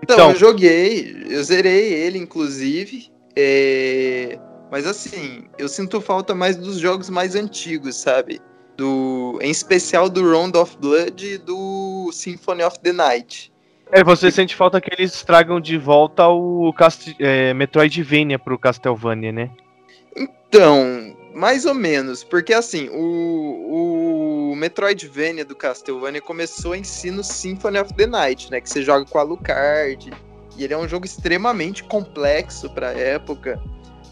[0.02, 3.12] Então, então eu joguei, eu zerei ele, inclusive.
[3.36, 4.40] É...
[4.72, 8.42] Mas assim, eu sinto falta mais dos jogos mais antigos, sabe?
[8.78, 13.51] do em especial do Round of Blood e do Symphony of the Night.
[13.92, 14.32] É, você e...
[14.32, 19.52] sente falta que eles tragam de volta o Cast é, Metroidvania pro Castlevania, né?
[20.16, 27.24] Então, mais ou menos, porque assim, o, o Metroidvania do Castlevania começou em si no
[27.24, 28.62] Symphony of the Night, né?
[28.62, 30.12] Que você joga com a Alucard.
[30.58, 33.62] E ele é um jogo extremamente complexo pra época.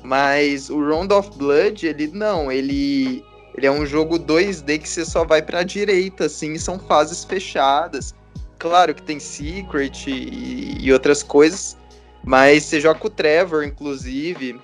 [0.04, 3.24] Mas o Round of Blood, ele não, ele
[3.56, 7.26] ele é um jogo 2D que você só vai para a direita, assim, são fases
[7.26, 8.16] fechadas.
[8.60, 11.78] Claro que tem Secret e, e outras coisas,
[12.24, 14.60] mas você joga com o Trevor, inclusive.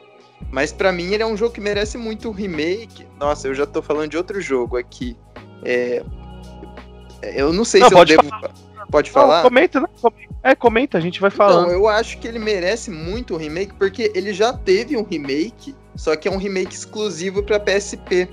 [0.52, 3.08] Mas para mim ele é um jogo que merece muito remake.
[3.18, 5.18] Nossa, eu já tô falando de outro jogo aqui.
[5.64, 6.04] É...
[7.22, 8.30] Eu não sei não, se eu devo.
[8.30, 8.54] Falar.
[8.92, 9.38] Pode falar?
[9.38, 9.88] Não, comenta, né?
[10.44, 11.62] É, comenta, a gente vai falar.
[11.62, 15.76] Então, eu acho que ele merece muito um remake, porque ele já teve um remake,
[15.96, 18.30] só que é um remake exclusivo para PSP.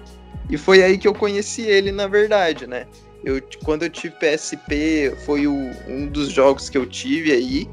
[0.51, 2.87] E foi aí que eu conheci ele, na verdade, né?
[3.25, 7.69] Eu, quando eu tive PSP, foi o, um dos jogos que eu tive aí.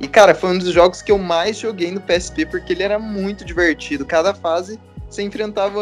[0.00, 2.98] E, cara, foi um dos jogos que eu mais joguei no PSP, porque ele era
[2.98, 4.04] muito divertido.
[4.04, 5.80] Cada fase você enfrentava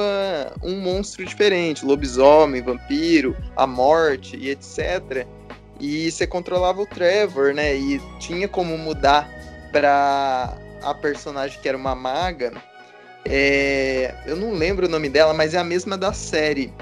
[0.62, 5.26] um monstro diferente, lobisomem, vampiro, a morte e etc.
[5.80, 7.74] E você controlava o Trevor, né?
[7.74, 9.30] E tinha como mudar
[9.70, 12.52] pra a personagem que era uma maga
[13.24, 16.72] é, eu não lembro o nome dela, mas é a mesma da série.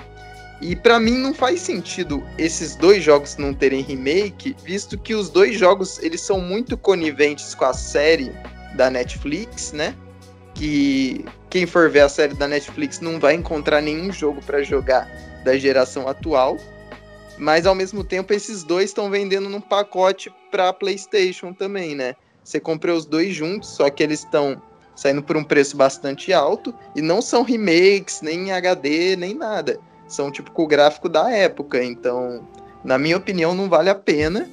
[0.60, 5.30] E para mim não faz sentido esses dois jogos não terem remake, visto que os
[5.30, 8.32] dois jogos eles são muito coniventes com a série
[8.74, 9.94] da Netflix, né?
[10.54, 15.08] Que quem for ver a série da Netflix não vai encontrar nenhum jogo para jogar
[15.44, 16.58] da geração atual.
[17.38, 22.14] Mas ao mesmo tempo esses dois estão vendendo num pacote para PlayStation também, né?
[22.50, 24.60] você compra os dois juntos, só que eles estão
[24.96, 29.78] saindo por um preço bastante alto e não são remakes, nem HD, nem nada.
[30.10, 32.46] São tipo com o gráfico da época, então,
[32.84, 34.48] na minha opinião, não vale a pena.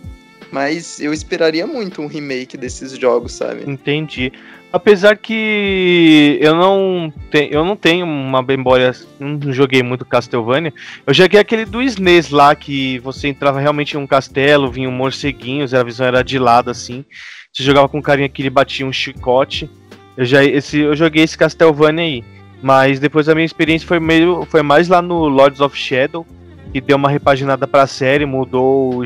[0.52, 3.70] Mas eu esperaria muito um remake desses jogos, sabe?
[3.70, 4.32] Entendi.
[4.72, 8.93] Apesar que eu não, te, eu não tenho uma memória.
[9.20, 10.74] Não joguei muito Castlevania.
[11.06, 14.91] Eu joguei aquele do SNES lá, que você entrava realmente em um castelo, vinha um
[14.91, 17.04] morceguinhos, a visão era de lado assim.
[17.52, 19.70] Você jogava com um carinha que ele batia um chicote.
[20.15, 22.37] Eu, já, esse, eu joguei esse Castlevania aí.
[22.62, 26.26] Mas depois a minha experiência foi, meio, foi mais lá no Lords of Shadow,
[26.72, 29.04] que deu uma repaginada pra série, mudou,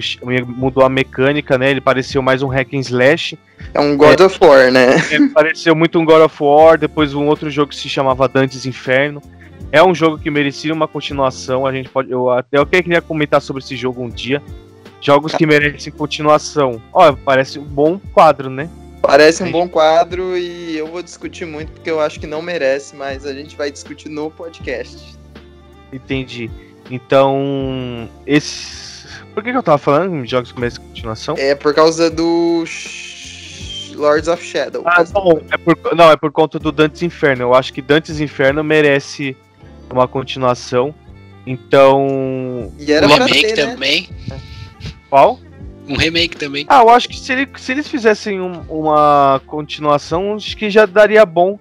[0.48, 1.72] mudou a mecânica, né?
[1.72, 3.38] Ele pareceu mais um hack and slash.
[3.74, 4.96] É um God é, of War, né?
[5.12, 8.66] É, pareceu muito um God of War, depois um outro jogo que se chamava Dantes
[8.66, 9.22] Inferno.
[9.72, 12.12] É um jogo que merecia uma continuação, a gente pode.
[12.12, 14.42] Eu até eu queria comentar sobre esse jogo um dia.
[15.00, 16.82] Jogos que merecem continuação.
[16.94, 18.70] Ó, parece um bom quadro, né?
[19.02, 22.96] Parece um bom quadro e eu vou discutir muito porque eu acho que não merece,
[22.96, 25.18] mas a gente vai discutir no podcast.
[25.92, 26.50] Entendi.
[26.90, 29.08] Então, esse.
[29.34, 31.36] Por que, que eu tava falando em jogos que merecem continuação?
[31.38, 32.64] É por causa do.
[33.96, 34.84] Lords of Shadow.
[34.86, 37.44] Ah, não é, por, não, é por conta do Dantes Inferno.
[37.44, 39.36] Eu acho que Dantes Inferno merece
[39.90, 40.94] uma continuação.
[41.46, 42.72] Então.
[42.80, 43.74] E era um remake ter, né?
[43.74, 44.10] também.
[45.10, 45.40] Qual?
[45.88, 46.66] Um remake também.
[46.68, 50.86] Ah, eu acho que se, ele, se eles fizessem um, uma continuação, acho que já
[50.86, 51.60] daria bom.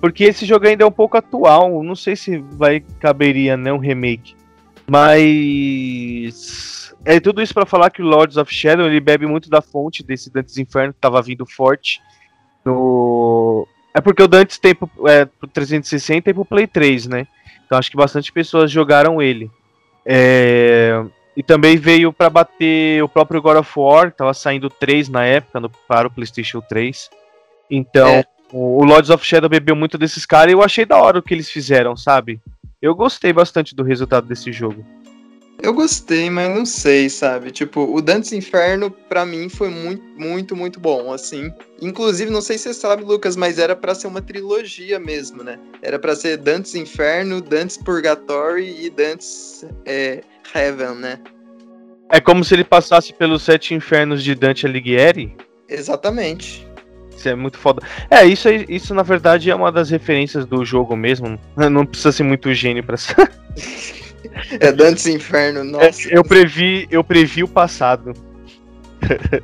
[0.00, 1.82] Porque esse jogo ainda é um pouco atual.
[1.82, 4.34] Não sei se vai caberia né, um remake.
[4.88, 6.94] Mas.
[7.04, 10.04] É tudo isso para falar que o Lords of Shadow ele bebe muito da fonte
[10.04, 12.00] desse Dantes Inferno que tava vindo forte
[12.64, 13.66] no.
[13.94, 17.26] É porque o Dantes tem pro, é, pro 360 e pro Play 3, né?
[17.66, 19.50] Então acho que bastante pessoas jogaram ele.
[20.04, 21.04] É...
[21.36, 25.60] E também veio para bater o próprio God of War, tava saindo 3 na época
[25.60, 27.10] no, para o PlayStation 3.
[27.70, 28.24] Então, é.
[28.52, 31.32] o Lords of Shadow bebeu muito desses caras e eu achei da hora o que
[31.32, 32.40] eles fizeram, sabe?
[32.82, 34.84] Eu gostei bastante do resultado desse jogo.
[35.60, 37.50] Eu gostei, mas não sei, sabe?
[37.50, 41.52] Tipo, o Dantes Inferno, para mim, foi muito, muito, muito bom, assim.
[41.80, 45.58] Inclusive, não sei se você sabe, Lucas, mas era para ser uma trilogia mesmo, né?
[45.80, 50.22] Era para ser Dantes Inferno, Dantes Purgatory e Dantes é,
[50.54, 51.20] Heaven, né?
[52.10, 55.36] É como se ele passasse pelos sete infernos de Dante Alighieri?
[55.68, 56.66] Exatamente.
[57.16, 57.82] Isso é muito foda.
[58.10, 61.38] É, isso, isso na verdade é uma das referências do jogo mesmo.
[61.56, 63.16] Não precisa ser muito gênio pra ser.
[64.60, 66.08] É Dantes Inferno, nossa.
[66.08, 68.14] É, eu, previ, eu previ o passado.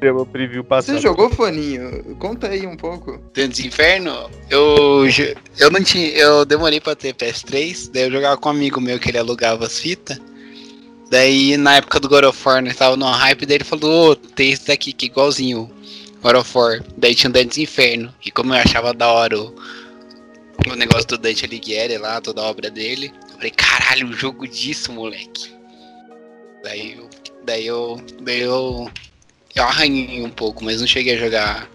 [0.00, 0.96] eu previ o passado.
[0.96, 2.16] Você jogou, Foninho?
[2.18, 3.20] Conta aí um pouco.
[3.34, 4.30] Dantes Inferno?
[4.48, 5.04] Eu,
[5.58, 6.08] eu não tinha.
[6.10, 9.66] Eu demorei pra ter PS3, daí eu jogava com um amigo meu que ele alugava
[9.66, 10.20] as fitas.
[11.10, 14.16] Daí na época do God of War, né, tava no hype, daí ele falou, oh,
[14.16, 15.68] tem esse daqui que é igualzinho
[16.22, 16.84] God of War.
[16.96, 18.14] Daí tinha o Dantes Inferno.
[18.24, 19.54] E como eu achava da hora o,
[20.68, 24.92] o negócio do Dante Alighieri lá, toda a obra dele, falei, caralho, um jogo disso,
[24.92, 25.50] moleque.
[26.62, 27.08] Daí eu.
[27.44, 27.96] Daí eu.
[28.22, 28.90] Daí eu.
[29.54, 31.68] Eu arranhei um pouco, mas não cheguei a jogar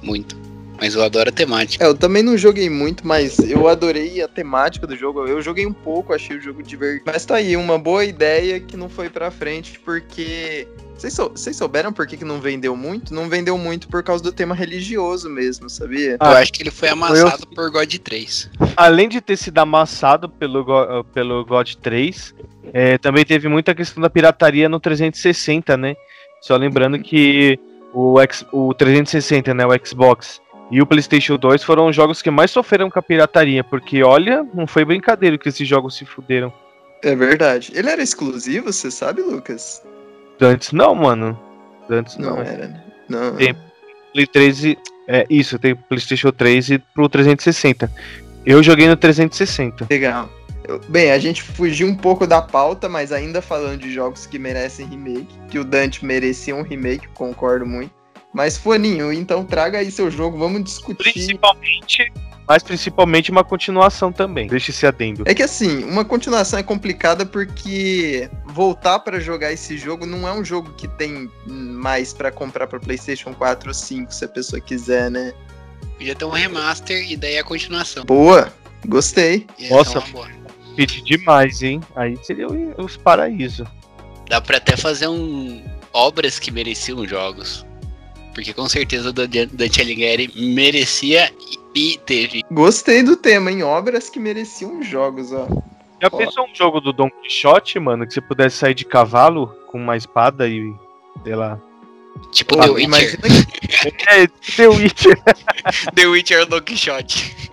[0.00, 0.36] muito.
[0.80, 1.84] Mas eu adoro a temática.
[1.84, 5.26] É, eu também não joguei muito, mas eu adorei a temática do jogo.
[5.26, 7.02] Eu joguei um pouco, achei o jogo divertido.
[7.06, 10.66] Mas tá aí, uma boa ideia que não foi pra frente, porque.
[10.96, 11.30] Vocês, sou...
[11.30, 13.14] Vocês souberam por que, que não vendeu muito?
[13.14, 16.16] Não vendeu muito por causa do tema religioso mesmo, sabia?
[16.18, 17.54] Ah, eu acho que ele foi amassado eu...
[17.54, 18.50] por God 3.
[18.76, 21.04] Além de ter sido amassado pelo, Go...
[21.14, 22.34] pelo God 3,
[22.72, 25.94] é, também teve muita questão da pirataria no 360, né?
[26.40, 27.58] Só lembrando que
[27.92, 28.44] o, X...
[28.52, 29.64] o 360, né?
[29.66, 33.64] O Xbox e o PlayStation 2 foram os jogos que mais sofreram com a pirataria,
[33.64, 36.52] porque olha, não foi brincadeira que esses jogos se fuderam.
[37.02, 37.72] É verdade.
[37.74, 39.82] Ele era exclusivo, você sabe, Lucas?
[40.40, 41.38] Antes não, mano.
[41.88, 42.36] Antes não.
[42.36, 42.84] Não era, né?
[43.08, 43.36] Não.
[43.36, 43.56] Tem
[44.12, 44.76] Play 3.
[45.06, 47.90] É, isso, tem PlayStation 3 e pro 360.
[48.44, 49.86] Eu joguei no 360.
[49.90, 50.28] Legal.
[50.88, 54.86] Bem, a gente fugiu um pouco da pauta, mas ainda falando de jogos que merecem
[54.86, 57.90] remake, que o Dante merecia um remake, concordo muito.
[58.32, 61.12] Mas, Foninho, então traga aí seu jogo, vamos discutir.
[61.12, 62.12] Principalmente,
[62.48, 64.48] mas principalmente uma continuação também.
[64.48, 65.22] Deixa esse adendo.
[65.26, 70.32] É que assim, uma continuação é complicada porque voltar para jogar esse jogo não é
[70.32, 74.60] um jogo que tem mais para comprar para PlayStation 4 ou 5, se a pessoa
[74.60, 75.34] quiser, né?
[75.98, 78.06] Podia ter um remaster e daí a continuação.
[78.06, 78.50] Boa,
[78.86, 79.46] gostei.
[79.68, 80.02] Nossa,
[80.74, 81.82] pedi demais, hein?
[81.94, 82.46] Aí seria
[82.78, 83.68] os paraísos.
[84.26, 85.62] Dá pra até fazer um
[85.92, 87.67] obras que mereciam jogos
[88.38, 91.32] porque com certeza o Dante Alighieri merecia
[91.74, 92.44] e teve.
[92.52, 95.48] Gostei do tema, em obras que mereciam jogos, ó.
[96.00, 99.76] Já pensou um jogo do Don Quixote, mano, que você pudesse sair de cavalo com
[99.76, 100.72] uma espada e,
[101.24, 101.58] sei lá,
[102.30, 102.84] Tipo Pô, The Witcher.
[102.84, 105.18] imagina que- É, The Witcher.
[105.96, 107.50] The Witcher Don Quixote.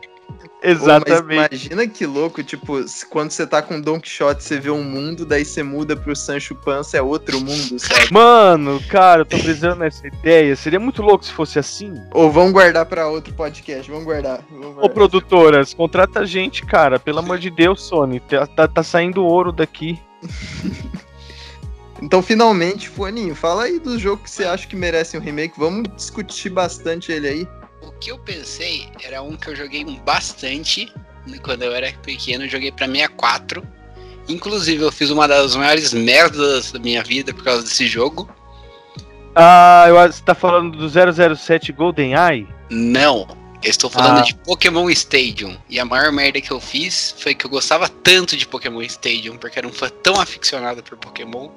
[0.75, 1.67] Pô, mas Exatamente.
[1.67, 5.45] imagina que louco, tipo, quando você tá com Don Quixote, você vê um mundo, daí
[5.45, 8.11] você muda pro Sancho Panza, é outro mundo, sabe?
[8.11, 10.55] Mano, cara, eu tô precisando dessa ideia.
[10.55, 11.93] Seria muito louco se fosse assim.
[12.13, 14.43] Ou vamos guardar pra outro podcast, vamos guardar.
[14.49, 14.93] Vamos Ô, guardar.
[14.93, 16.99] produtoras, contrata a gente, cara.
[16.99, 18.19] Pelo amor de Deus, Sony.
[18.19, 19.99] Tá, tá- tá saindo ouro daqui.
[22.01, 25.57] Então, finalmente, Foninho, fala aí do jogo que você acha que merece um remake.
[25.57, 27.47] Vamos discutir bastante ele aí.
[27.85, 30.91] O que eu pensei era um que eu joguei bastante
[31.41, 32.47] quando eu era pequeno.
[32.47, 33.65] Joguei pra 64.
[34.27, 38.27] Inclusive, eu fiz uma das maiores merdas da minha vida por causa desse jogo.
[39.35, 40.89] Ah, eu, você tá falando do
[41.35, 42.47] 007 GoldenEye?
[42.69, 43.27] Não,
[43.63, 44.21] eu estou falando Ah.
[44.21, 45.55] de Pokémon Stadium.
[45.69, 49.37] E a maior merda que eu fiz foi que eu gostava tanto de Pokémon Stadium,
[49.37, 51.49] porque era um fã tão aficionado por Pokémon,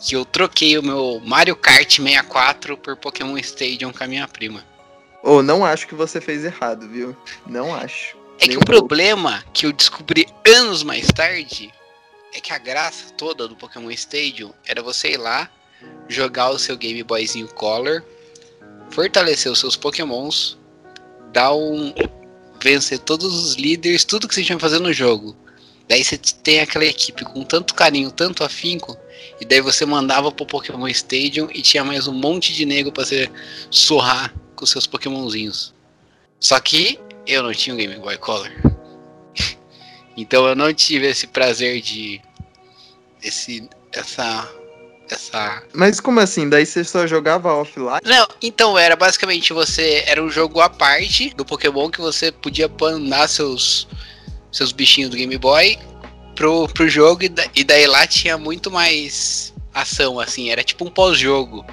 [0.00, 4.64] que eu troquei o meu Mario Kart 64 por Pokémon Stadium com a minha prima.
[5.22, 7.16] Ou não acho que você fez errado, viu?
[7.46, 8.16] Não acho.
[8.40, 11.72] É que o problema que eu descobri anos mais tarde
[12.32, 15.50] é que a graça toda do Pokémon Stadium era você ir lá,
[16.08, 18.02] jogar o seu Game Boyzinho Color,
[18.90, 20.56] fortalecer os seus Pokémons,
[21.32, 21.92] dar um.
[22.62, 25.36] vencer todos os líderes, tudo que você tinha que fazer no jogo.
[25.88, 28.96] Daí você tem aquela equipe com tanto carinho, tanto afinco,
[29.40, 33.04] e daí você mandava pro Pokémon Stadium e tinha mais um monte de nego pra
[33.04, 33.28] você
[33.70, 35.72] surrar com seus Pokémonzinhos.
[36.40, 38.50] Só que eu não tinha um Game Boy Color.
[40.16, 42.20] então eu não tive esse prazer de.
[43.22, 43.68] Esse.
[43.92, 44.48] Essa.
[45.10, 45.62] Essa.
[45.72, 46.48] Mas como assim?
[46.48, 48.00] Daí você só jogava offline?
[48.04, 50.04] Não, então era basicamente você.
[50.06, 53.86] Era um jogo à parte do Pokémon que você podia mandar seus.
[54.50, 55.78] Seus bichinhos do Game Boy
[56.34, 60.48] pro, pro jogo e, da- e daí lá tinha muito mais ação, assim.
[60.50, 61.66] Era tipo um pós-jogo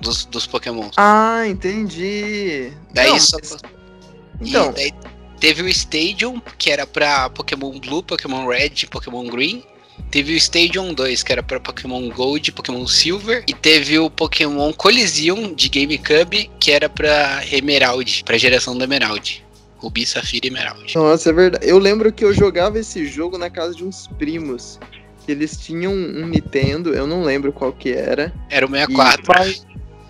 [0.00, 0.94] dos, dos Pokémons.
[0.96, 2.72] Ah, entendi.
[2.92, 3.56] Daí Não, só- mas-
[4.42, 4.92] E Então, daí
[5.38, 9.62] teve o Stadium, que era pra Pokémon Blue, Pokémon Red e Pokémon Green.
[10.10, 13.44] Teve o Stadium 2, que era pra Pokémon Gold, Pokémon Silver.
[13.46, 19.44] E teve o Pokémon Coliseum de GameCube, que era pra Emerald, pra geração do Emerald.
[19.76, 20.94] Rubi, Safira e Emerald.
[20.94, 21.66] Nossa, é verdade.
[21.68, 24.78] Eu lembro que eu jogava esse jogo na casa de uns primos.
[25.24, 28.32] Que eles tinham um Nintendo, eu não lembro qual que era.
[28.48, 29.22] Era o 64.
[29.28, 29.66] Mas,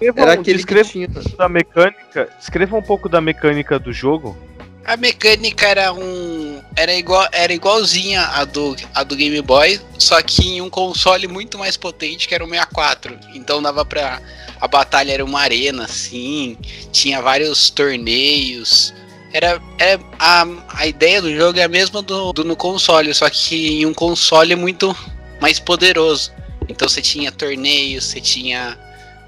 [0.08, 1.08] escrevam- Era aquele que descreva tinha.
[1.08, 2.28] um pouco da mecânica.
[2.40, 4.36] Escreva um pouco da mecânica do jogo.
[4.84, 6.60] A mecânica era um.
[6.74, 11.28] Era, igual, era igualzinha a do, a do Game Boy, só que em um console
[11.28, 13.16] muito mais potente que era o 64.
[13.34, 14.20] Então dava pra.
[14.60, 16.56] A batalha era uma arena, assim,
[16.92, 18.92] tinha vários torneios.
[19.32, 19.60] Era.
[19.78, 23.80] era a, a ideia do jogo é a mesma do, do no console, só que
[23.82, 24.94] em um console muito
[25.40, 26.32] mais poderoso.
[26.68, 28.76] Então você tinha torneios, você tinha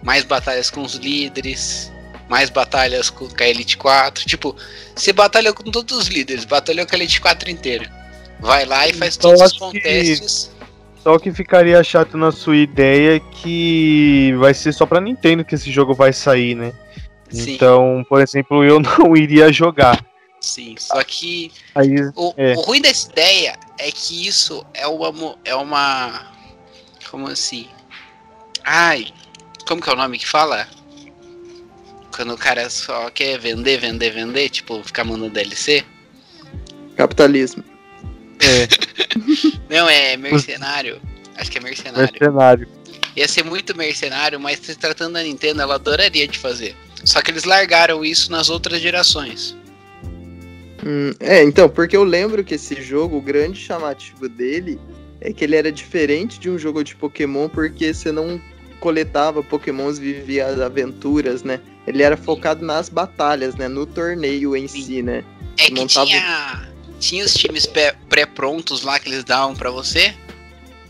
[0.02, 1.92] mais batalhas com os líderes,
[2.28, 4.24] mais batalhas com, a Elite 4.
[4.26, 4.56] Tipo,
[4.94, 7.90] você batalhou com todos os líderes, batalhou com a Elite 4 inteira.
[8.40, 10.50] Vai lá e faz Então, todos os contestes.
[11.02, 15.70] Só que ficaria chato na sua ideia que vai ser só pra Nintendo que esse
[15.70, 16.72] jogo vai sair, né?
[17.28, 20.04] Sim, Então, por exemplo, eu não iria jogar.
[20.40, 20.74] sim.
[20.78, 22.52] Só que Aí, o, É.
[22.54, 25.36] o ruim dessa ideia é que isso é uma.
[25.44, 26.32] É uma.
[27.10, 27.66] Como assim?
[28.64, 29.06] Ai,
[29.66, 30.66] como que é o nome que fala?
[32.14, 35.84] Quando o cara só quer vender, vender, vender, tipo, ficar mandando DLC.
[36.96, 37.64] Capitalismo.
[38.40, 38.68] é,
[39.74, 41.00] Não, é mercenário.
[41.36, 42.12] Acho que é mercenário.
[42.12, 42.68] mercenário.
[43.16, 46.76] Ia ser muito mercenário, mas se tratando da Nintendo, ela adoraria de fazer.
[47.04, 49.56] Só que eles largaram isso nas outras gerações.
[50.84, 54.78] Hum, é, então, porque eu lembro que esse jogo, o grande chamativo dele
[55.20, 58.40] é que ele era diferente de um jogo de Pokémon, porque você não
[58.82, 61.60] coletava Pokémons vivia as aventuras, né?
[61.86, 63.68] Ele era focado nas batalhas, né?
[63.68, 64.82] No torneio em Sim.
[64.84, 65.22] si, né?
[65.56, 66.68] É que Montava- tinha,
[66.98, 70.12] tinha os times pré- pré-prontos lá que eles davam pra você,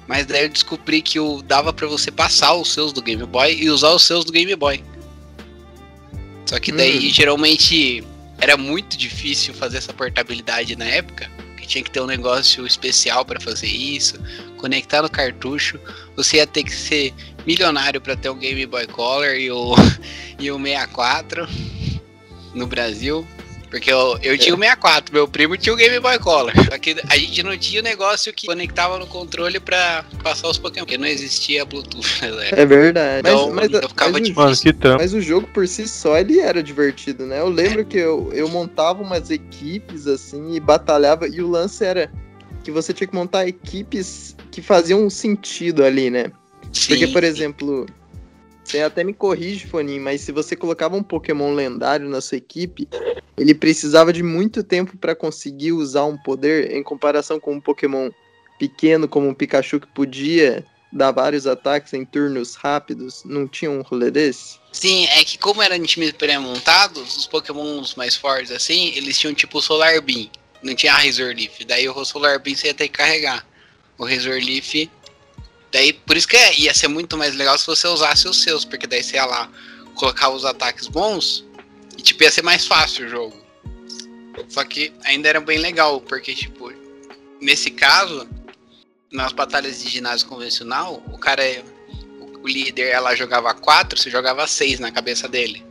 [0.09, 3.55] mas daí eu descobri que o, dava pra você passar os seus do Game Boy
[3.55, 4.82] e usar os seus do Game Boy.
[6.47, 7.12] Só que daí Hum.
[7.12, 8.03] geralmente
[8.38, 13.24] era muito difícil fazer essa portabilidade na época, que tinha que ter um negócio especial
[13.24, 14.18] pra fazer isso,
[14.63, 15.79] conectar no cartucho,
[16.17, 17.13] você ia ter que ser
[17.45, 19.75] milionário pra ter um Game Boy Color e o,
[20.39, 21.49] e o 64
[22.55, 23.27] no Brasil.
[23.69, 26.53] Porque eu, eu tinha o 64, meu primo tinha o Game Boy Color.
[26.71, 30.59] Só que a gente não tinha o negócio que conectava no controle pra passar os
[30.59, 30.85] Pokémon.
[30.85, 32.61] Porque não existia Bluetooth na época.
[32.61, 33.21] É verdade.
[33.21, 34.75] Então, mas, mas, eu ficava mas o- difícil.
[34.99, 37.41] Mas o jogo por si só, ele era divertido, né?
[37.41, 42.13] Eu lembro que eu, eu montava umas equipes, assim, e batalhava, e o lance era
[42.63, 46.31] que você tinha que montar equipes que faziam sentido ali, né?
[46.87, 47.87] Porque, Sim, por exemplo,
[48.65, 52.89] Você até me corrige, Foninho, mas se você colocava um Pokémon lendário na sua equipe,
[53.37, 58.11] ele precisava de muito tempo para conseguir usar um poder em comparação com um Pokémon
[58.59, 63.23] pequeno como um Pikachu que podia dar vários ataques em turnos rápidos.
[63.25, 64.59] Não tinha um rolê desse?
[64.71, 69.59] Sim, é que como eram times pré-montados, os Pokémons mais fortes assim, eles tinham tipo
[69.59, 70.31] o Solar Beam.
[70.63, 71.65] Não tinha Razor Leaf.
[71.67, 73.47] Daí o Solar você ia ter que carregar.
[73.99, 74.89] O Razor Leaf
[75.73, 78.63] Daí, por isso que é, ia ser muito mais legal se você usasse os seus,
[78.63, 79.51] porque daí você ia lá
[79.95, 81.45] colocar os ataques bons
[81.97, 83.43] e tipo, ia ser mais fácil o jogo.
[84.51, 86.71] Só que ainda era bem legal, porque tipo,
[87.41, 88.29] nesse caso,
[89.11, 91.43] nas batalhas de ginásio convencional, o cara,
[92.43, 95.65] o líder, ela jogava 4, você jogava 6 na cabeça dele.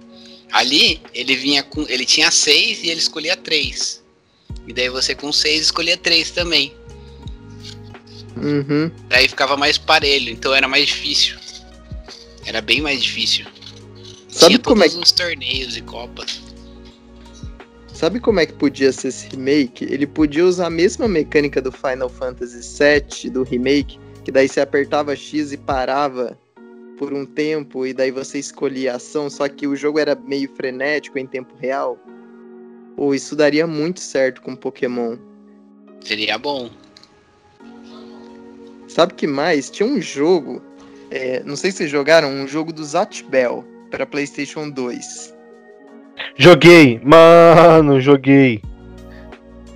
[0.51, 1.85] Ali, ele vinha com.
[1.87, 4.00] Ele tinha 6 e ele escolhia 3.
[4.67, 6.73] E daí você com 6 escolhia 3 também.
[8.37, 8.91] Uhum.
[9.09, 11.37] Aí ficava mais parelho, então era mais difícil.
[12.45, 13.45] Era bem mais difícil.
[14.29, 16.41] Sabe Tinha como é os torneios e copas.
[17.93, 19.85] Sabe como é que podia ser esse remake?
[19.85, 24.59] Ele podia usar a mesma mecânica do Final Fantasy VII, do remake, que daí você
[24.59, 26.35] apertava X e parava
[26.97, 30.49] por um tempo, e daí você escolhia a ação, só que o jogo era meio
[30.55, 31.99] frenético em tempo real.
[32.97, 35.17] Ou isso daria muito certo com Pokémon.
[36.01, 36.69] Seria bom.
[38.87, 39.69] Sabe que mais?
[39.69, 40.61] Tinha um jogo,
[41.09, 45.33] é, não sei se vocês jogaram, um jogo do Zatbel para PlayStation 2.
[46.37, 48.61] Joguei, mano, joguei.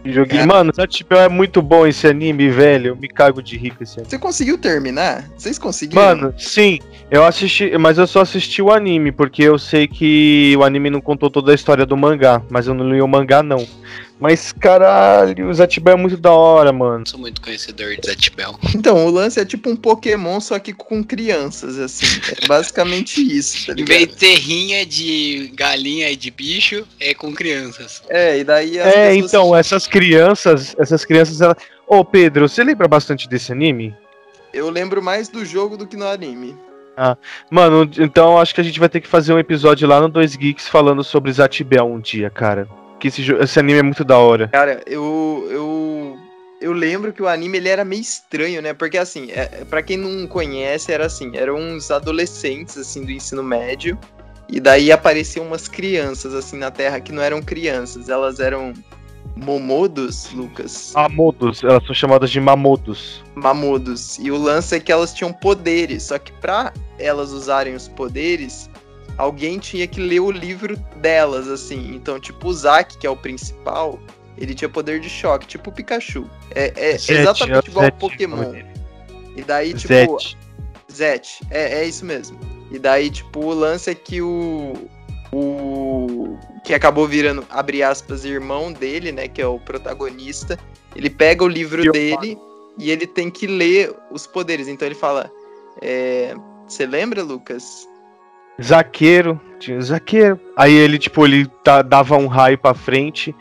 [0.06, 0.40] Joguei.
[0.40, 0.46] É.
[0.46, 2.90] Mano, Zatibel é muito bom esse anime, velho.
[2.90, 4.10] Eu me cago de rico esse anime.
[4.10, 5.30] Você conseguiu terminar?
[5.36, 6.02] Vocês conseguiram?
[6.02, 6.80] Mano, sim,
[7.10, 11.02] eu assisti, mas eu só assisti o anime, porque eu sei que o anime não
[11.02, 13.66] contou toda a história do mangá, mas eu não li o mangá, não.
[14.18, 17.06] Mas caralho, o Zatibel é muito da hora, mano.
[17.06, 18.58] Sou muito conhecedor de Zatbel.
[18.74, 22.06] Então, o lance é tipo um Pokémon, só que com crianças, assim.
[22.42, 24.10] É basicamente isso, tá Em vez ligado?
[24.14, 28.02] de ter rinha de galinha e de bicho, é com crianças.
[28.08, 31.56] É, e daí as É, pessoas- então, essas crianças, essas crianças, ela...
[31.86, 33.94] Ô, Pedro, você lembra bastante desse anime?
[34.54, 36.56] Eu lembro mais do jogo do que no anime.
[37.52, 40.38] Mano, então acho que a gente vai ter que fazer um episódio lá no Dois
[40.38, 42.66] Geeks falando sobre Zatibel um dia, cara.
[43.00, 44.48] Que esse, esse anime é muito da hora.
[44.48, 46.20] Cara, eu, eu,
[46.62, 48.74] eu lembro que o anime ele era meio estranho, né?
[48.74, 53.44] Porque assim, é, para quem não conhece, era assim, eram uns adolescentes assim do ensino
[53.44, 53.98] médio
[54.50, 58.74] e daí apareciam umas crianças assim na Terra que não eram crianças, elas eram
[59.36, 63.24] momodos, Lucas, Mamodos, elas são chamadas de mamodos.
[63.34, 64.18] mamodos.
[64.20, 68.70] E o lance é que elas tinham poderes, só que pra elas usarem os poderes,
[69.18, 71.96] alguém tinha que ler o livro delas, assim.
[71.96, 74.00] Então, tipo, o Zack, que é o principal,
[74.38, 76.30] ele tinha poder de choque, tipo o Pikachu.
[76.54, 78.54] É, é Zet, exatamente é o igual ao Zet, Pokémon.
[79.36, 80.38] E daí, tipo, Zet.
[80.92, 82.40] Zet, é, é isso mesmo.
[82.72, 84.74] E daí, tipo, o lance é que o.
[85.32, 86.38] O.
[86.64, 89.28] Que acabou virando, abre aspas, irmão dele, né?
[89.28, 90.58] Que é o protagonista.
[90.96, 92.38] Ele pega o livro E o dele
[92.78, 94.68] e ele tem que ler os poderes.
[94.68, 95.32] Então ele fala.
[95.82, 96.34] é,
[96.68, 97.88] Você lembra, Lucas?
[98.62, 100.40] Zaqueiro, tinha o zaqueiro.
[100.56, 103.36] Aí ele, tipo, ele tá- dava um raio pra frente.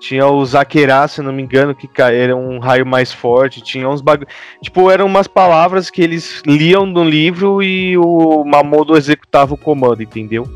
[0.00, 3.60] Tinha o Zaqueirá, se não me engano, que era um raio mais forte.
[3.60, 4.28] Tinha uns bagulho.
[4.62, 10.02] Tipo, eram umas palavras que eles liam no livro e o Mamodo executava o comando,
[10.02, 10.48] entendeu?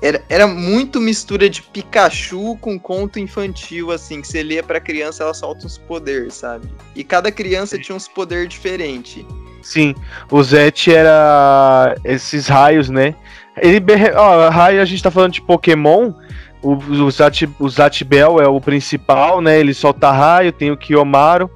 [0.00, 5.22] Era, era muito mistura de Pikachu com conto infantil, assim, que você lia pra criança,
[5.22, 6.68] ela solta uns poderes, sabe?
[6.94, 9.24] E cada criança tinha uns poderes diferentes.
[9.66, 9.96] Sim,
[10.30, 13.16] o Zet era esses raios, né?
[13.60, 16.12] Ele, berre- ó, raio, a gente tá falando de Pokémon.
[16.62, 19.58] O, o, Zat, o Zatbel é o principal, né?
[19.58, 21.50] Ele solta raio, tem o Kiyomaru.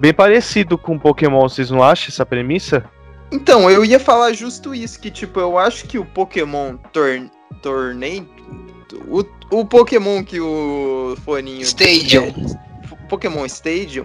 [0.00, 2.84] Bem parecido com Pokémon, vocês não acham essa premissa?
[3.30, 7.30] Então, eu ia falar justo isso, que tipo, eu acho que o Pokémon Torn
[7.62, 8.28] Torneio.
[9.08, 11.62] O, o Pokémon que o Foninho.
[11.62, 12.24] Stadium.
[12.24, 12.73] é,
[13.04, 14.04] Pokémon Stadium,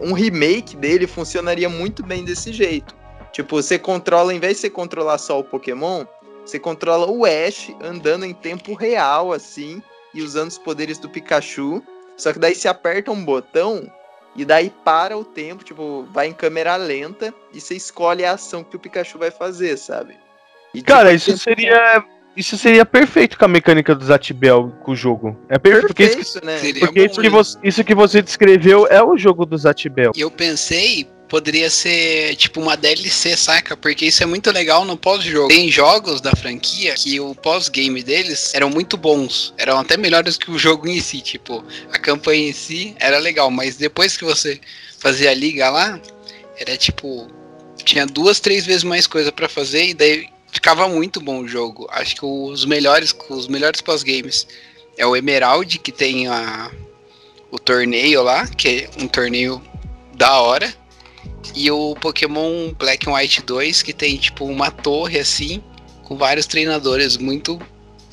[0.00, 2.94] um remake dele funcionaria muito bem desse jeito.
[3.32, 6.04] Tipo, você controla, em vez de você controlar só o Pokémon,
[6.44, 9.82] você controla o Ash andando em tempo real, assim,
[10.12, 11.82] e usando os poderes do Pikachu.
[12.16, 13.90] Só que daí você aperta um botão
[14.34, 18.64] e daí para o tempo, tipo, vai em câmera lenta e você escolhe a ação
[18.64, 20.16] que o Pikachu vai fazer, sabe?
[20.74, 22.04] E, Cara, tipo, isso tempo- seria.
[22.36, 25.36] Isso seria perfeito com a mecânica do Zatbel com o jogo.
[25.48, 26.86] É perfeito, porque, isso, perfeito, né?
[26.86, 30.12] Porque isso, que você, isso que você descreveu é o jogo do Zatbel.
[30.14, 33.76] E eu pensei, poderia ser tipo uma DLC, saca?
[33.76, 35.48] Porque isso é muito legal no pós-jogo.
[35.48, 39.54] Tem jogos da franquia que o pós-game deles eram muito bons.
[39.56, 41.20] Eram até melhores que o jogo em si.
[41.20, 44.60] Tipo, a campanha em si era legal, mas depois que você
[44.98, 46.00] fazia a liga lá,
[46.58, 47.28] era tipo.
[47.82, 51.88] Tinha duas, três vezes mais coisa pra fazer, e daí ficava muito bom o jogo.
[51.90, 54.46] Acho que os melhores, os melhores pós-games
[54.96, 56.70] é o Emerald, que tem a,
[57.50, 59.62] o torneio lá, que é um torneio
[60.14, 60.72] da hora.
[61.54, 65.62] E o Pokémon Black and White 2, que tem tipo uma torre assim,
[66.04, 67.60] com vários treinadores muito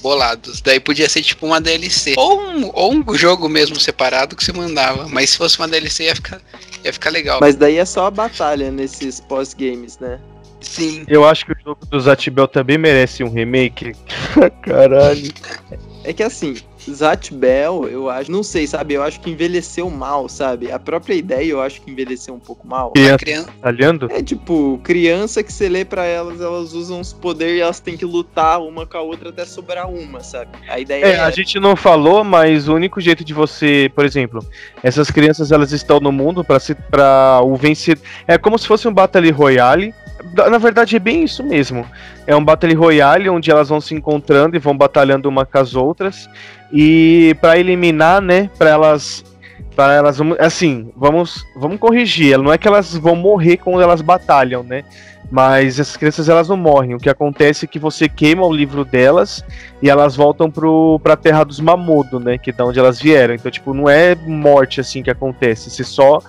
[0.01, 0.61] bolados.
[0.61, 2.13] Daí podia ser tipo uma DLC.
[2.17, 5.07] Ou um, ou um jogo mesmo separado que você mandava.
[5.07, 6.41] Mas se fosse uma DLC ia ficar,
[6.83, 7.39] ia ficar legal.
[7.41, 10.19] Mas daí é só a batalha nesses pós-games, né?
[10.59, 11.03] Sim.
[11.07, 13.93] Eu acho que o jogo do Zatibel também merece um remake.
[14.61, 15.31] Caralho.
[16.03, 16.55] É que assim,
[16.89, 18.93] Zat Bell, eu acho, não sei, sabe?
[18.93, 20.71] Eu acho que envelheceu mal, sabe?
[20.71, 22.91] A própria ideia eu acho que envelheceu um pouco mal.
[22.91, 24.07] Criança criança- talhando?
[24.11, 27.97] É tipo, criança que você lê pra elas, elas usam os poderes e elas têm
[27.97, 30.51] que lutar uma com a outra até sobrar uma, sabe?
[30.69, 34.05] A ideia É, é, a gente não falou, mas o único jeito de você, por
[34.05, 34.45] exemplo,
[34.81, 38.87] essas crianças elas estão no mundo pra se para o vencer, é como se fosse
[38.87, 39.93] um Battle Royale.
[40.49, 41.85] Na verdade é bem isso mesmo.
[42.25, 45.75] É um Battle Royale onde elas vão se encontrando e vão batalhando uma com as
[45.75, 46.29] outras
[46.71, 49.23] e pra eliminar, né, Pra elas
[49.75, 54.63] para elas assim, vamos vamos corrigir, não é que elas vão morrer quando elas batalham,
[54.63, 54.83] né?
[55.29, 56.95] Mas essas crianças elas não morrem.
[56.95, 59.43] O que acontece é que você queima o livro delas
[59.81, 62.37] e elas voltam pro, pra terra dos Mamodo, né?
[62.37, 63.33] Que é da onde elas vieram.
[63.33, 65.69] Então, tipo, não é morte assim que acontece.
[65.69, 66.19] Você só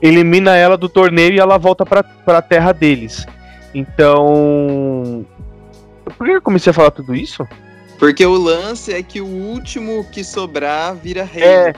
[0.00, 3.26] elimina ela do torneio e ela volta pra, pra terra deles.
[3.74, 5.24] Então.
[6.16, 7.46] Por que eu comecei a falar tudo isso?
[7.98, 11.42] Porque o lance é que o último que sobrar vira rei.
[11.42, 11.72] É,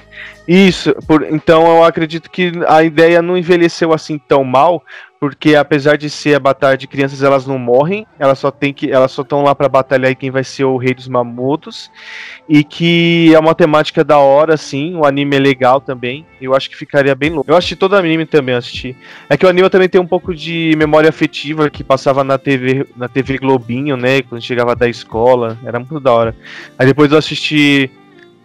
[0.47, 0.95] isso.
[1.07, 4.85] Por, então eu acredito que a ideia não envelheceu assim tão mal,
[5.21, 8.91] porque apesar de ser a batalha de crianças, elas não morrem, elas só tem que,
[8.91, 11.91] elas só estão lá para batalhar quem vai ser o rei dos mamutos,
[12.49, 16.25] e que é uma temática da hora, assim, o anime é legal também.
[16.41, 17.51] Eu acho que ficaria bem louco.
[17.51, 18.97] Eu assisti todo o anime também, assisti.
[19.29, 22.87] É que o anime também tem um pouco de memória afetiva que passava na TV,
[22.97, 26.35] na TV Globinho, né, quando chegava da escola, era muito da hora.
[26.79, 27.91] Aí depois eu assisti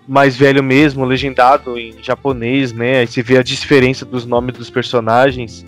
[0.08, 2.99] mais velho mesmo, legendado em japonês, né?
[2.99, 5.66] Aí você vê a diferença dos nomes dos personagens.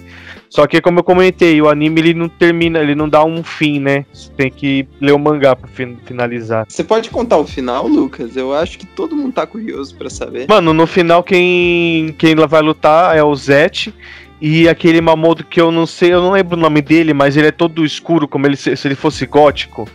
[0.50, 3.80] Só que como eu comentei, o anime ele não termina, ele não dá um fim,
[3.80, 4.06] né?
[4.14, 6.66] Você tem que ler o mangá fin- finalizar.
[6.70, 8.38] Você pode contar o final, Lucas?
[8.38, 10.46] Eu acho que todo mundo tá curioso pra saber.
[10.48, 13.94] Mano, no final quem quem vai lutar é o Zet
[14.40, 17.48] e aquele Mamodo que eu não sei, eu não lembro o nome dele, mas ele
[17.48, 19.88] é todo escuro como ele se, se ele fosse gótico.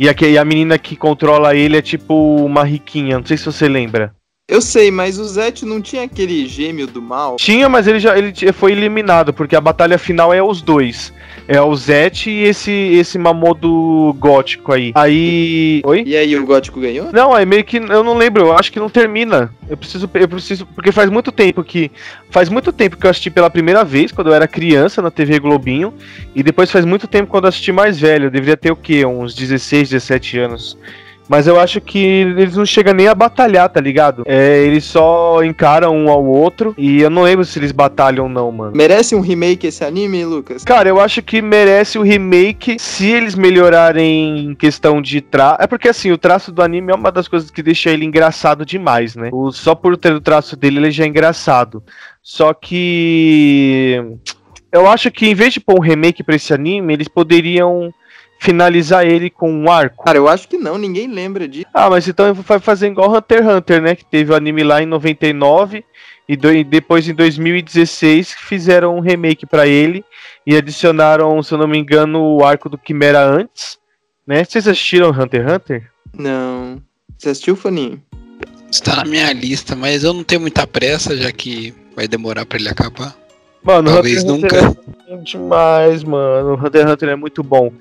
[0.00, 3.44] E, aqui, e a menina que controla ele é tipo uma riquinha, não sei se
[3.44, 4.14] você lembra.
[4.50, 7.36] Eu sei, mas o Zet não tinha aquele gêmeo do mal?
[7.36, 11.12] Tinha, mas ele já ele foi eliminado, porque a batalha final é os dois.
[11.46, 14.90] É o Zet e esse, esse Mamodo gótico aí.
[14.94, 15.82] Aí.
[15.84, 16.02] Oi?
[16.06, 17.12] E aí o gótico ganhou?
[17.12, 17.76] Não, é meio que.
[17.76, 19.52] Eu não lembro, eu acho que não termina.
[19.68, 20.08] Eu preciso.
[20.14, 20.64] Eu preciso.
[20.64, 21.90] Porque faz muito tempo que.
[22.30, 25.38] Faz muito tempo que eu assisti pela primeira vez, quando eu era criança na TV
[25.38, 25.92] Globinho.
[26.34, 28.28] E depois faz muito tempo quando eu assisti mais velho.
[28.28, 29.04] Eu deveria ter o quê?
[29.04, 30.78] Uns 16, 17 anos.
[31.28, 34.22] Mas eu acho que eles não chegam nem a batalhar, tá ligado?
[34.26, 36.74] É, eles só encaram um ao outro.
[36.78, 38.72] E eu não lembro se eles batalham ou não, mano.
[38.74, 40.64] Merece um remake esse anime, Lucas?
[40.64, 45.58] Cara, eu acho que merece o remake se eles melhorarem em questão de traço.
[45.60, 48.64] É porque assim, o traço do anime é uma das coisas que deixa ele engraçado
[48.64, 49.28] demais, né?
[49.32, 51.82] O, só por ter o traço dele, ele já é engraçado.
[52.22, 54.02] Só que.
[54.70, 57.92] Eu acho que em vez de pôr um remake pra esse anime, eles poderiam
[58.38, 60.04] finalizar ele com um arco.
[60.04, 61.66] Cara, eu acho que não, ninguém lembra disso.
[61.74, 63.94] Ah, mas então vai fazer igual Hunter x Hunter, né?
[63.96, 65.84] Que teve o anime lá em 99
[66.28, 70.04] e, do- e depois em 2016 fizeram um remake pra ele
[70.46, 73.78] e adicionaram, se eu não me engano, o arco do Quimera antes,
[74.26, 74.44] né?
[74.44, 75.90] Vocês assistiram Hunter x Hunter?
[76.14, 76.80] Não.
[77.18, 78.02] Você assistiu, Foninho?
[78.70, 82.58] Está na minha lista, mas eu não tenho muita pressa, já que vai demorar pra
[82.58, 83.16] ele acabar.
[83.62, 84.68] Mano, Talvez Hunter nunca.
[84.68, 86.54] Hunter é bom demais, mano.
[86.54, 87.72] Hunter x Hunter é muito bom.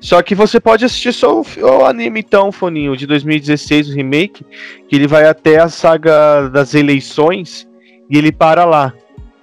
[0.00, 4.44] Só que você pode assistir só o, anime então, Foninho, de 2016, o remake,
[4.88, 7.68] que ele vai até a saga das eleições
[8.10, 8.92] e ele para lá.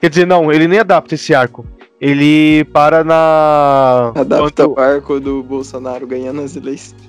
[0.01, 1.65] Quer dizer, não, ele nem adapta esse arco.
[1.99, 4.11] Ele para na.
[4.15, 6.99] Adapta quando- o arco do Bolsonaro ganhando as eleições.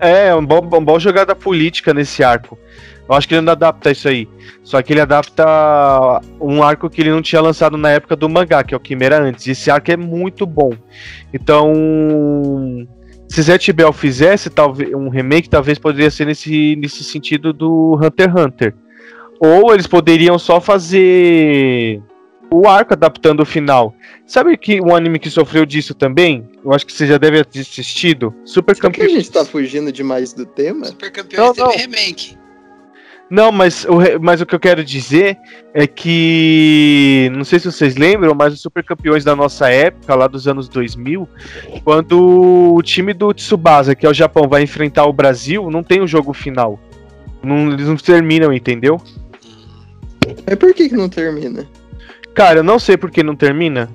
[0.00, 2.58] É, um bom, uma boa jogada política nesse arco.
[3.08, 4.26] Eu acho que ele não adapta isso aí.
[4.62, 5.44] Só que ele adapta
[6.40, 9.20] um arco que ele não tinha lançado na época do mangá, que é o Quimera
[9.20, 9.46] antes.
[9.46, 10.72] E esse arco é muito bom.
[11.32, 12.86] Então,
[13.28, 18.30] se Zet Bell fizesse talvez um remake, talvez poderia ser nesse, nesse sentido do Hunter
[18.30, 18.74] x Hunter.
[19.38, 22.00] Ou eles poderiam só fazer
[22.50, 23.94] o arco adaptando o final.
[24.26, 26.48] Sabe que um anime que sofreu disso também?
[26.64, 28.32] Eu acho que você já deve ter assistido.
[28.44, 29.24] Super Será que a Campeões.
[29.24, 30.86] gente tá fugindo demais do tema?
[30.86, 31.96] Super Campeões Não, teve não.
[31.96, 32.38] remake.
[33.30, 35.38] Não, mas o, mas o que eu quero dizer
[35.72, 37.30] é que.
[37.34, 40.68] Não sei se vocês lembram, mas os super campeões da nossa época, lá dos anos
[40.68, 41.28] 2000,
[41.82, 46.02] quando o time do Tsubasa, que é o Japão, vai enfrentar o Brasil, não tem
[46.02, 46.78] o jogo final.
[47.42, 49.00] Não, eles não terminam, entendeu?
[50.46, 51.66] Mas por que, que não termina?
[52.34, 53.88] Cara, eu não sei por que não termina,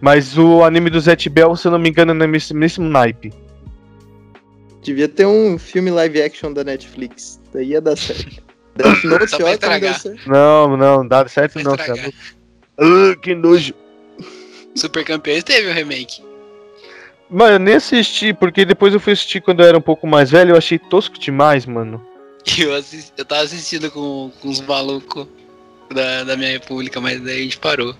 [0.00, 3.32] mas o anime do Zet Bell, se eu não me engano, é mesmo, mesmo naipe.
[4.82, 7.40] Devia ter um filme live action da Netflix.
[7.52, 8.42] Daí ia dar certo.
[8.82, 10.28] Death Note, ó, deu certo.
[10.28, 11.96] Não, não, dá certo Vai não, estragar.
[12.04, 12.14] sabe?
[12.78, 13.74] Ah, que nojo.
[14.74, 16.22] Super Campeões teve o remake.
[17.28, 20.30] Mano, eu nem assisti, porque depois eu fui assistir quando eu era um pouco mais
[20.30, 22.04] velho, eu achei tosco demais, mano.
[22.58, 25.26] Eu, assisti- eu tava assistindo com, com os malucos
[25.94, 27.94] da, da minha república, mas daí a gente parou.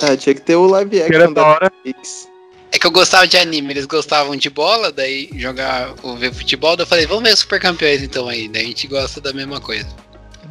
[0.00, 1.72] Ah, tinha que ter o live Que era action da da hora.
[1.84, 2.28] Netflix.
[2.70, 6.76] É que eu gostava de anime, eles gostavam de bola, daí jogar ou ver futebol,
[6.76, 8.48] daí eu falei, vamos ver os super campeões então aí.
[8.48, 9.88] Daí a gente gosta da mesma coisa.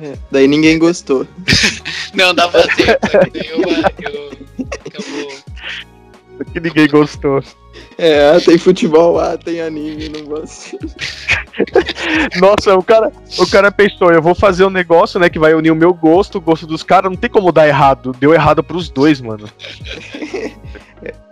[0.01, 1.28] É, Daí ninguém gostou.
[2.13, 2.99] Não, dá pra ser.
[3.34, 4.32] eu, eu,
[4.86, 5.38] acabou.
[6.53, 7.43] Que ninguém gostou.
[7.97, 10.78] É, ah, tem futebol, ah, tem anime, não gosto.
[12.39, 15.72] Nossa, o cara, o cara pensou, eu vou fazer um negócio, né, que vai unir
[15.72, 18.15] o meu gosto, o gosto dos caras, não tem como dar errado.
[18.20, 19.49] Deu errado pros dois, mano.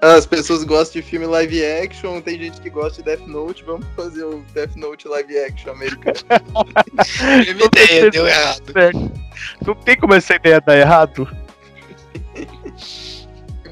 [0.01, 3.85] As pessoas gostam de filme live action, tem gente que gosta de Death Note, vamos
[3.95, 6.19] fazer o Death Note live action americano.
[7.37, 8.61] Mesma ideia, deu errado.
[9.65, 11.27] Não tem como essa ideia dar errado.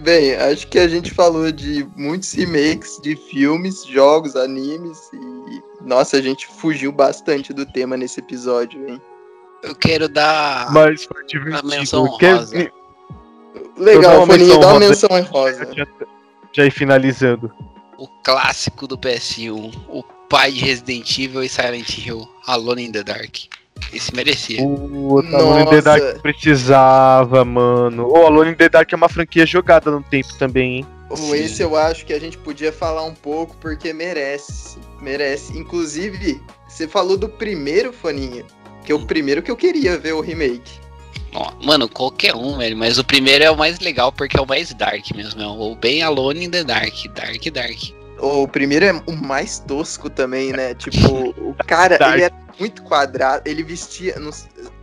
[0.01, 5.63] Bem, acho que a gente falou de muitos remakes de filmes, jogos, animes e.
[5.85, 9.01] Nossa, a gente fugiu bastante do tema nesse episódio, hein?
[9.61, 11.23] Eu quero dar Mas foi
[11.53, 12.17] a menção divertido.
[12.17, 12.57] Quer- honrosa.
[12.57, 12.82] Eu
[13.77, 15.69] Legal, Foninho, menção dá uma menção Já, honrosa.
[15.75, 15.87] já-
[16.51, 17.51] já ir finalizando.
[17.97, 23.03] o clássico do PS1, o pai de Resident Evil e Silent Hill, Alone in the
[23.03, 23.35] Dark.
[23.91, 24.57] Esse merecia.
[24.61, 28.07] Puta, Alone in the Dark precisava, mano.
[28.07, 30.85] O Alone in the Dark é uma franquia jogada no tempo também, hein?
[31.09, 31.33] Ou Sim.
[31.35, 34.77] esse eu acho que a gente podia falar um pouco porque merece.
[35.01, 35.57] Merece.
[35.57, 38.45] Inclusive, você falou do primeiro, Foninho.
[38.83, 40.79] Que é o primeiro que eu queria ver o remake.
[41.63, 42.77] Mano, qualquer um, velho.
[42.77, 45.41] Mas o primeiro é o mais legal porque é o mais dark mesmo.
[45.41, 46.93] É o bem Alone in the Dark.
[47.13, 47.79] Dark, dark.
[48.19, 50.73] O primeiro é o mais tosco também, né?
[50.75, 52.13] Tipo, o cara, Dark.
[52.13, 54.17] ele era muito quadrado, ele vestia.
[54.17, 54.31] não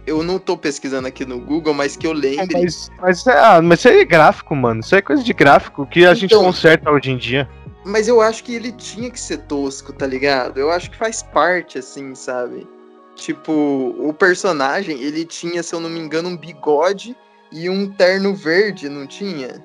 [0.06, 2.48] eu não tô pesquisando aqui no Google, mas que eu lembre.
[2.52, 4.80] Mas, mas, é, ah, mas isso aí é gráfico, mano.
[4.80, 7.48] Isso aí é coisa de gráfico que a gente Então- conserta hoje em dia.
[7.84, 10.58] Mas eu acho que ele tinha que ser tosco, tá ligado?
[10.58, 12.68] Eu acho que faz parte, assim, sabe?
[13.20, 17.14] Tipo, o personagem, ele tinha, se eu não me engano, um bigode
[17.52, 19.62] e um terno verde, não tinha?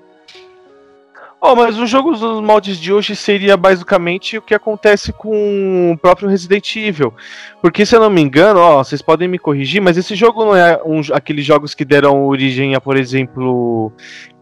[1.47, 5.95] Oh, mas os jogos dos moldes de hoje seria basicamente o que acontece com o
[5.95, 7.13] próprio Resident Evil.
[7.61, 10.55] Porque, se eu não me engano, ó, vocês podem me corrigir, mas esse jogo não
[10.55, 13.93] é um, aqueles jogos que deram origem a, por exemplo,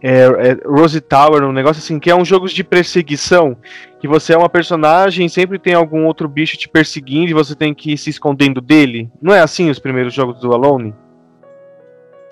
[0.01, 3.57] é, é, Rose Tower, um negócio assim, que é um jogo de perseguição.
[3.99, 7.73] Que você é uma personagem, sempre tem algum outro bicho te perseguindo e você tem
[7.73, 9.09] que ir se escondendo dele.
[9.21, 10.95] Não é assim os primeiros jogos do Alone?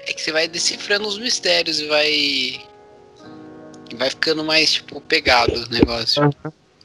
[0.07, 2.70] É que você vai decifrando os mistérios e vai.
[3.97, 6.29] Vai ficando mais, tipo, pegado o negócio.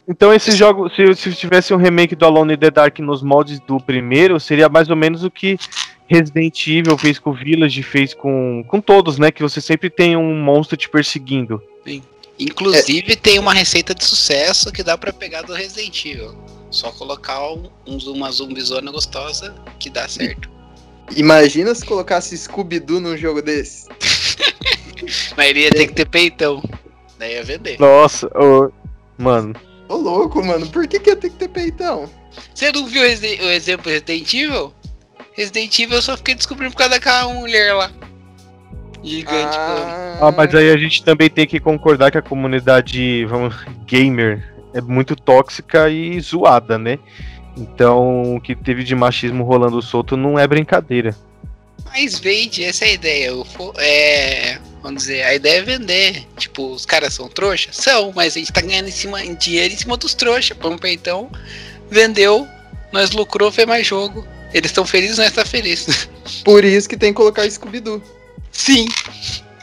[0.08, 3.58] Então esse jogo, se, se tivesse um remake do Alone in the Dark nos moldes
[3.60, 5.58] do primeiro, seria mais ou menos o que
[6.06, 9.32] Resident Evil fez com o Village, fez com, com todos, né?
[9.32, 11.60] Que você sempre tem um monstro te perseguindo.
[12.38, 16.36] Inclusive tem uma receita de sucesso que dá pra pegar do Resident Evil.
[16.70, 20.48] Só colocar um, um- uma zumbizona gostosa que dá certo.
[21.16, 23.88] Imagina se colocasse Scooby-Doo num jogo desse.
[25.36, 26.62] Mas iria ter que ter peitão.
[27.18, 27.78] Daí ia vender.
[27.80, 28.70] Nossa, ô,
[29.18, 29.54] mano.
[29.88, 32.08] Ô louco, mano, por que, que ia ter que ter peitão?
[32.54, 34.72] Você não viu o exemplo Resident Evil?
[35.32, 37.90] Resident Evil eu só fiquei descobrindo por causa daquela mulher lá.
[39.02, 40.24] Gigante, pô.
[40.24, 43.54] Ah, mas aí a gente também tem que concordar que a comunidade, vamos,
[43.86, 46.98] gamer é muito tóxica e zoada, né?
[47.56, 51.16] Então, o que teve de machismo rolando solto não é brincadeira.
[51.86, 53.34] Mas vende, essa é a ideia.
[53.34, 53.46] O
[53.78, 56.26] é, vamos dizer, a ideia é vender.
[56.36, 57.76] Tipo, os caras são trouxas?
[57.76, 60.56] São, mas a gente tá ganhando em cima, em dinheiro em cima dos trouxas.
[60.56, 61.30] Põe um peitão,
[61.90, 62.46] vendeu,
[62.92, 64.26] nós lucrou, fez mais jogo.
[64.54, 66.08] Eles estão felizes, nós tá feliz.
[66.44, 68.00] Por isso que tem que colocar Scooby-Doo.
[68.52, 68.86] Sim.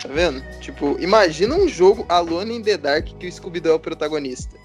[0.02, 0.44] Tá vendo?
[0.60, 4.58] Tipo, imagina um jogo Alone in the Dark que o Scooby-Doo é o protagonista.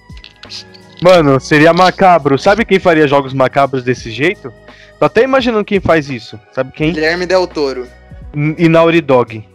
[1.00, 2.36] Mano, seria macabro.
[2.36, 4.52] Sabe quem faria jogos macabros desse jeito?
[4.98, 6.38] Tô até imaginando quem faz isso.
[6.52, 6.92] Sabe quem?
[6.92, 7.86] Guilherme Del Toro.
[8.34, 9.46] E Naughty Dog.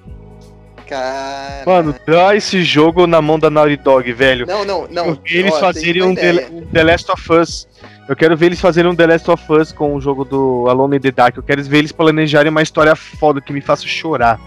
[0.94, 1.64] Cara.
[1.66, 4.46] Mano, dá esse jogo na mão da Naughty Dog, velho.
[4.46, 5.08] Não, não, não.
[5.08, 6.34] Eu vi eles Ó, fazerem um The,
[6.72, 7.68] The Last of Us.
[8.08, 10.98] Eu quero ver eles fazerem um The Last of Us com o jogo do Alone
[10.98, 11.36] in the Dark.
[11.36, 14.40] Eu quero ver eles planejarem uma história foda que me faça chorar.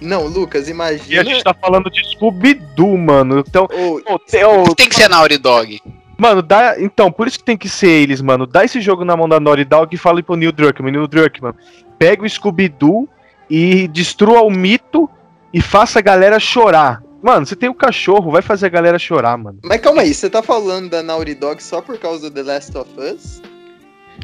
[0.00, 1.24] Não, Lucas, E a imagina.
[1.24, 3.44] gente tá falando de Scooby-Doo, mano.
[3.46, 5.80] Então, Ô, pô, tem- ô, Tem que ser Naughty Dog.
[6.18, 6.74] mano, dá.
[6.80, 8.44] Então, por isso que tem que ser eles, mano.
[8.48, 10.90] Dá esse jogo na mão da Naughty Dog e fala pro Neil Druckmann.
[10.90, 11.54] Neil Druckmann,
[12.00, 13.08] pega o Scooby-Doo
[13.48, 15.08] e destrua o mito
[15.52, 17.02] e faça a galera chorar.
[17.22, 19.58] Mano, você tem o cachorro, vai fazer a galera chorar, mano.
[19.62, 22.76] Mas calma aí, você tá falando da Naughty Dog só por causa do The Last
[22.76, 23.40] of Us?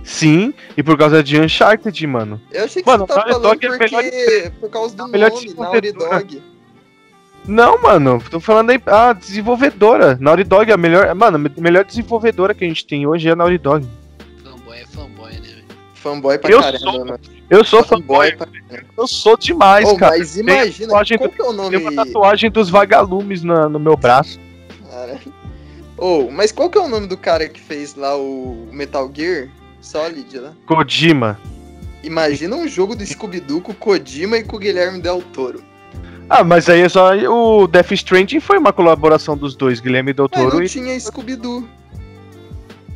[0.03, 2.41] Sim, e por causa de Uncharted, mano.
[2.51, 4.53] Eu achei que Mano, você tá Naughty falando Dog é porque.
[4.61, 6.19] Por causa do melhor nome, Naughty desenvolvedora.
[6.19, 6.43] Dog.
[7.47, 10.19] Não, mano, tô falando aí, a desenvolvedora.
[10.21, 13.33] Naughty Dog é a melhor, mano, a melhor desenvolvedora que a gente tem hoje é
[13.33, 13.87] a Naughty Dog.
[14.45, 15.48] Fanboy é fanboy, né?
[16.03, 17.21] Fanboy pra Eu caramba, sou mano.
[17.51, 18.47] Eu sou fanboy, pra...
[18.97, 20.17] eu sou demais, Ô, cara.
[20.19, 21.71] mas imagina, qual do- que é o nome?
[21.79, 24.39] Tem uma tatuagem dos vagalumes na- no meu braço.
[24.91, 25.19] Cara.
[25.97, 29.49] Ô, mas qual que é o nome do cara que fez lá o Metal Gear
[29.81, 30.53] Solid lá?
[30.67, 31.39] Kojima.
[32.05, 35.63] Imagina um jogo do Scooby-Doo com o Kojima e com o Guilherme Del Toro.
[36.31, 37.11] Ah, mas aí é só.
[37.17, 40.69] O Death Stranding foi uma colaboração dos dois, Guilherme Del Mas Toro não e.
[40.69, 41.67] tinha Scooby-Doo.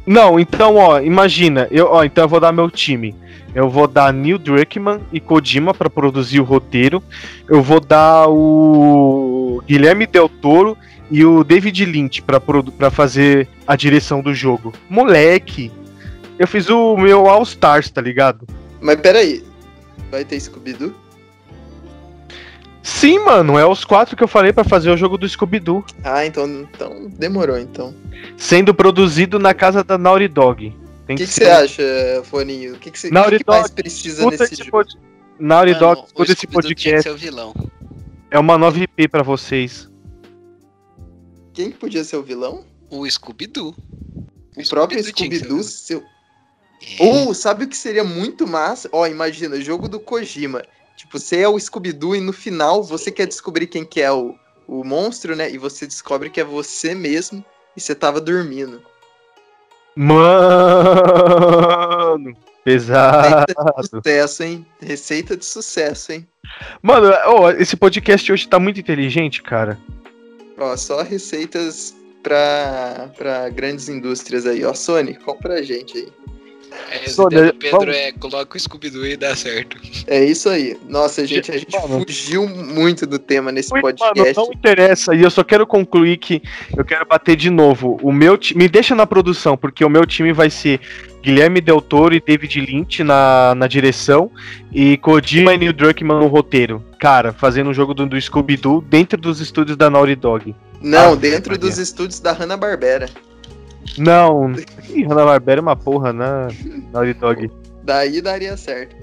[0.05, 3.15] Não, então, ó, imagina, eu, ó, então eu vou dar meu time.
[3.55, 7.03] Eu vou dar Neil Druckmann e Kojima pra produzir o roteiro.
[7.49, 10.77] Eu vou dar o Guilherme Del Toro
[11.11, 14.73] e o David Lynch pra fazer a direção do jogo.
[14.89, 15.71] Moleque,
[16.39, 18.47] eu fiz o meu All Stars, tá ligado?
[18.81, 19.45] Mas peraí,
[20.11, 20.95] vai ter Scooby-Doo?
[22.83, 25.85] Sim, mano, é os quatro que eu falei pra fazer o jogo do Scooby-Doo.
[26.03, 27.95] Ah, então, então demorou então.
[28.37, 30.75] Sendo produzido na casa da Naughty Dog.
[31.09, 31.83] O que você acha,
[32.25, 32.75] Foninho?
[32.75, 34.71] O que que você Naughty que que mais precisa nesse esse jogo?
[34.71, 34.99] pod...
[35.39, 37.03] Naughty Mano, Dog, o escuta esse Scooby-Doo tinha que podcast.
[37.03, 37.55] ser o vilão.
[38.31, 39.89] É uma nova IP pra vocês.
[41.53, 42.65] Quem que podia ser o vilão?
[42.91, 43.75] O Scooby-Doo.
[44.57, 45.49] O próprio tinha o Scooby-Doo?
[45.49, 45.63] vilão.
[45.63, 46.03] Seu...
[46.99, 47.05] É.
[47.05, 48.89] Ou, sabe o que seria muito massa?
[48.91, 50.63] Ó, imagina, jogo do Kojima.
[50.97, 54.35] Tipo, você é o Scooby-Doo e no final você quer descobrir quem que é o,
[54.67, 55.51] o monstro, né?
[55.51, 57.45] E você descobre que é você mesmo
[57.77, 58.83] e você tava dormindo.
[59.95, 60.25] Mano,
[62.65, 63.45] pesado.
[63.47, 64.67] Receita de sucesso, hein?
[64.81, 66.27] Receita de sucesso, hein?
[66.81, 69.79] Mano, ó, esse podcast hoje tá muito inteligente, cara.
[70.59, 74.65] Ó, só receitas pra, pra grandes indústrias aí.
[74.65, 76.09] Ó, Sony, compra a gente aí.
[76.91, 79.77] É, a ideia do Pedro vamos- é coloca o Scooby-Doo e dá certo.
[80.07, 80.77] É isso aí.
[80.89, 82.05] Nossa, gente, a gente Mano.
[82.07, 84.37] fugiu muito do tema nesse Muito, podcast.
[84.37, 85.15] Mano, não interessa.
[85.15, 86.43] E eu só quero concluir que
[86.77, 87.99] eu quero bater de novo.
[88.03, 90.81] O meu ti- Me deixa na produção, porque o meu time vai ser
[91.23, 94.31] Guilherme Del Toro e David Lynch na, na direção.
[94.73, 96.85] E Kojima e Neil Druckmann no roteiro.
[96.99, 100.55] Cara, fazendo um jogo do, do Scooby-Doo dentro dos estúdios da Naughty Dog.
[100.81, 103.09] Não, Ah, dentro dos estúdios da Hanna-Barbera.
[103.99, 104.53] Não.
[105.09, 106.49] Hanna-Barbera é uma porra, né?
[106.93, 107.51] Naughty Dog.
[107.85, 108.97] Daí daria certo.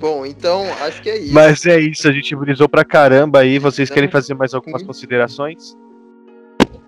[0.00, 1.32] Bom, então acho que é isso.
[1.34, 3.58] Mas é isso, a gente brisou pra caramba aí.
[3.58, 4.86] Vocês querem fazer mais algumas Uhum.
[4.88, 5.76] considerações?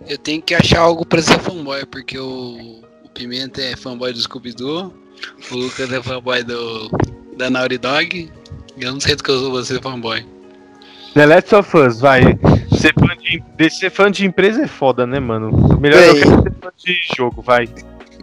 [0.07, 4.21] Eu tenho que achar algo pra ser fanboy, porque o, o Pimenta é fanboy do
[4.21, 4.93] Scooby-Doo,
[5.51, 6.91] o Lucas é fanboy do,
[7.39, 8.31] da Naughty Dog,
[8.77, 10.27] e eu não sei do que eu vou ser fanboy.
[11.15, 12.23] The Last of Us, vai.
[12.85, 15.81] Ser fã de, de ser fã de empresa é foda, né, mano?
[15.81, 16.23] Melhor eu Bem.
[16.23, 17.67] quero ser fã de jogo, vai.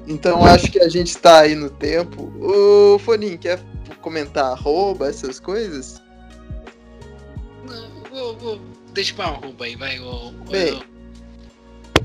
[0.07, 2.31] Então acho que a gente tá aí no tempo.
[2.39, 3.59] O Foninho, quer
[4.01, 5.99] comentar arroba, essas coisas?
[7.67, 8.61] Não, vou, vou,
[8.93, 9.99] deixa pra arroba aí, vai.
[9.99, 10.83] O, Bem,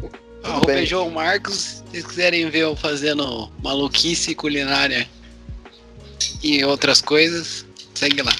[0.02, 0.11] o,
[0.42, 0.82] arroba bem.
[0.82, 5.07] é João Marcos, se vocês quiserem ver eu fazendo maluquice culinária
[6.42, 8.32] e outras coisas, segue lá.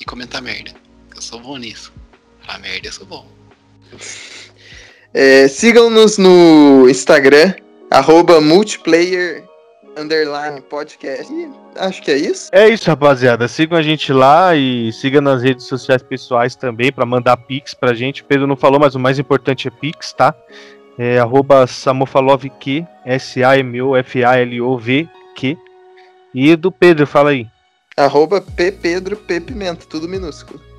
[0.00, 0.72] E comentar merda.
[1.14, 1.92] Eu sou bom nisso.
[2.40, 3.41] Falar merda, eu sou bom.
[5.14, 7.54] É, Sigam-nos no Instagram,
[7.90, 9.44] arroba multiplayer
[9.96, 11.32] underline podcast.
[11.32, 12.48] E acho que é isso.
[12.52, 13.46] É isso, rapaziada.
[13.48, 17.92] Sigam a gente lá e siga nas redes sociais pessoais também pra mandar pix pra
[17.94, 18.22] gente.
[18.22, 20.34] O Pedro não falou, mas o mais importante é pix, tá?
[20.98, 23.98] É arroba samofalovq, S-A-M-O-F-A-L-O-V-Q.
[26.34, 27.46] E do Pedro, fala aí.
[27.96, 30.71] Arroba P Pedro P Pimenta, tudo minúsculo.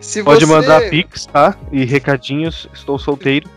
[0.00, 1.56] Se Pode você- mandar pix, tá?
[1.72, 3.48] E recadinhos, estou solteiro.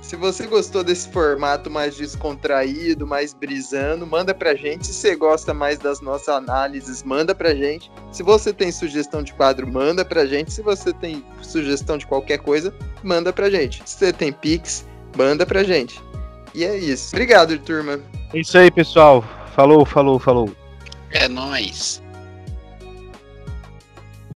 [0.00, 4.86] Se você gostou desse formato mais descontraído, mais brisando, manda pra gente.
[4.86, 7.90] Se você gosta mais das nossas análises, manda pra gente.
[8.10, 10.50] Se você tem sugestão de quadro, manda pra gente.
[10.50, 12.72] Se você tem sugestão de qualquer coisa,
[13.02, 13.82] manda pra gente.
[13.84, 16.00] Se você tem Pix, manda pra gente.
[16.54, 17.14] E é isso.
[17.14, 18.00] Obrigado, turma.
[18.32, 19.22] É isso aí, pessoal.
[19.54, 20.48] Falou, falou, falou.
[21.10, 22.02] É nóis.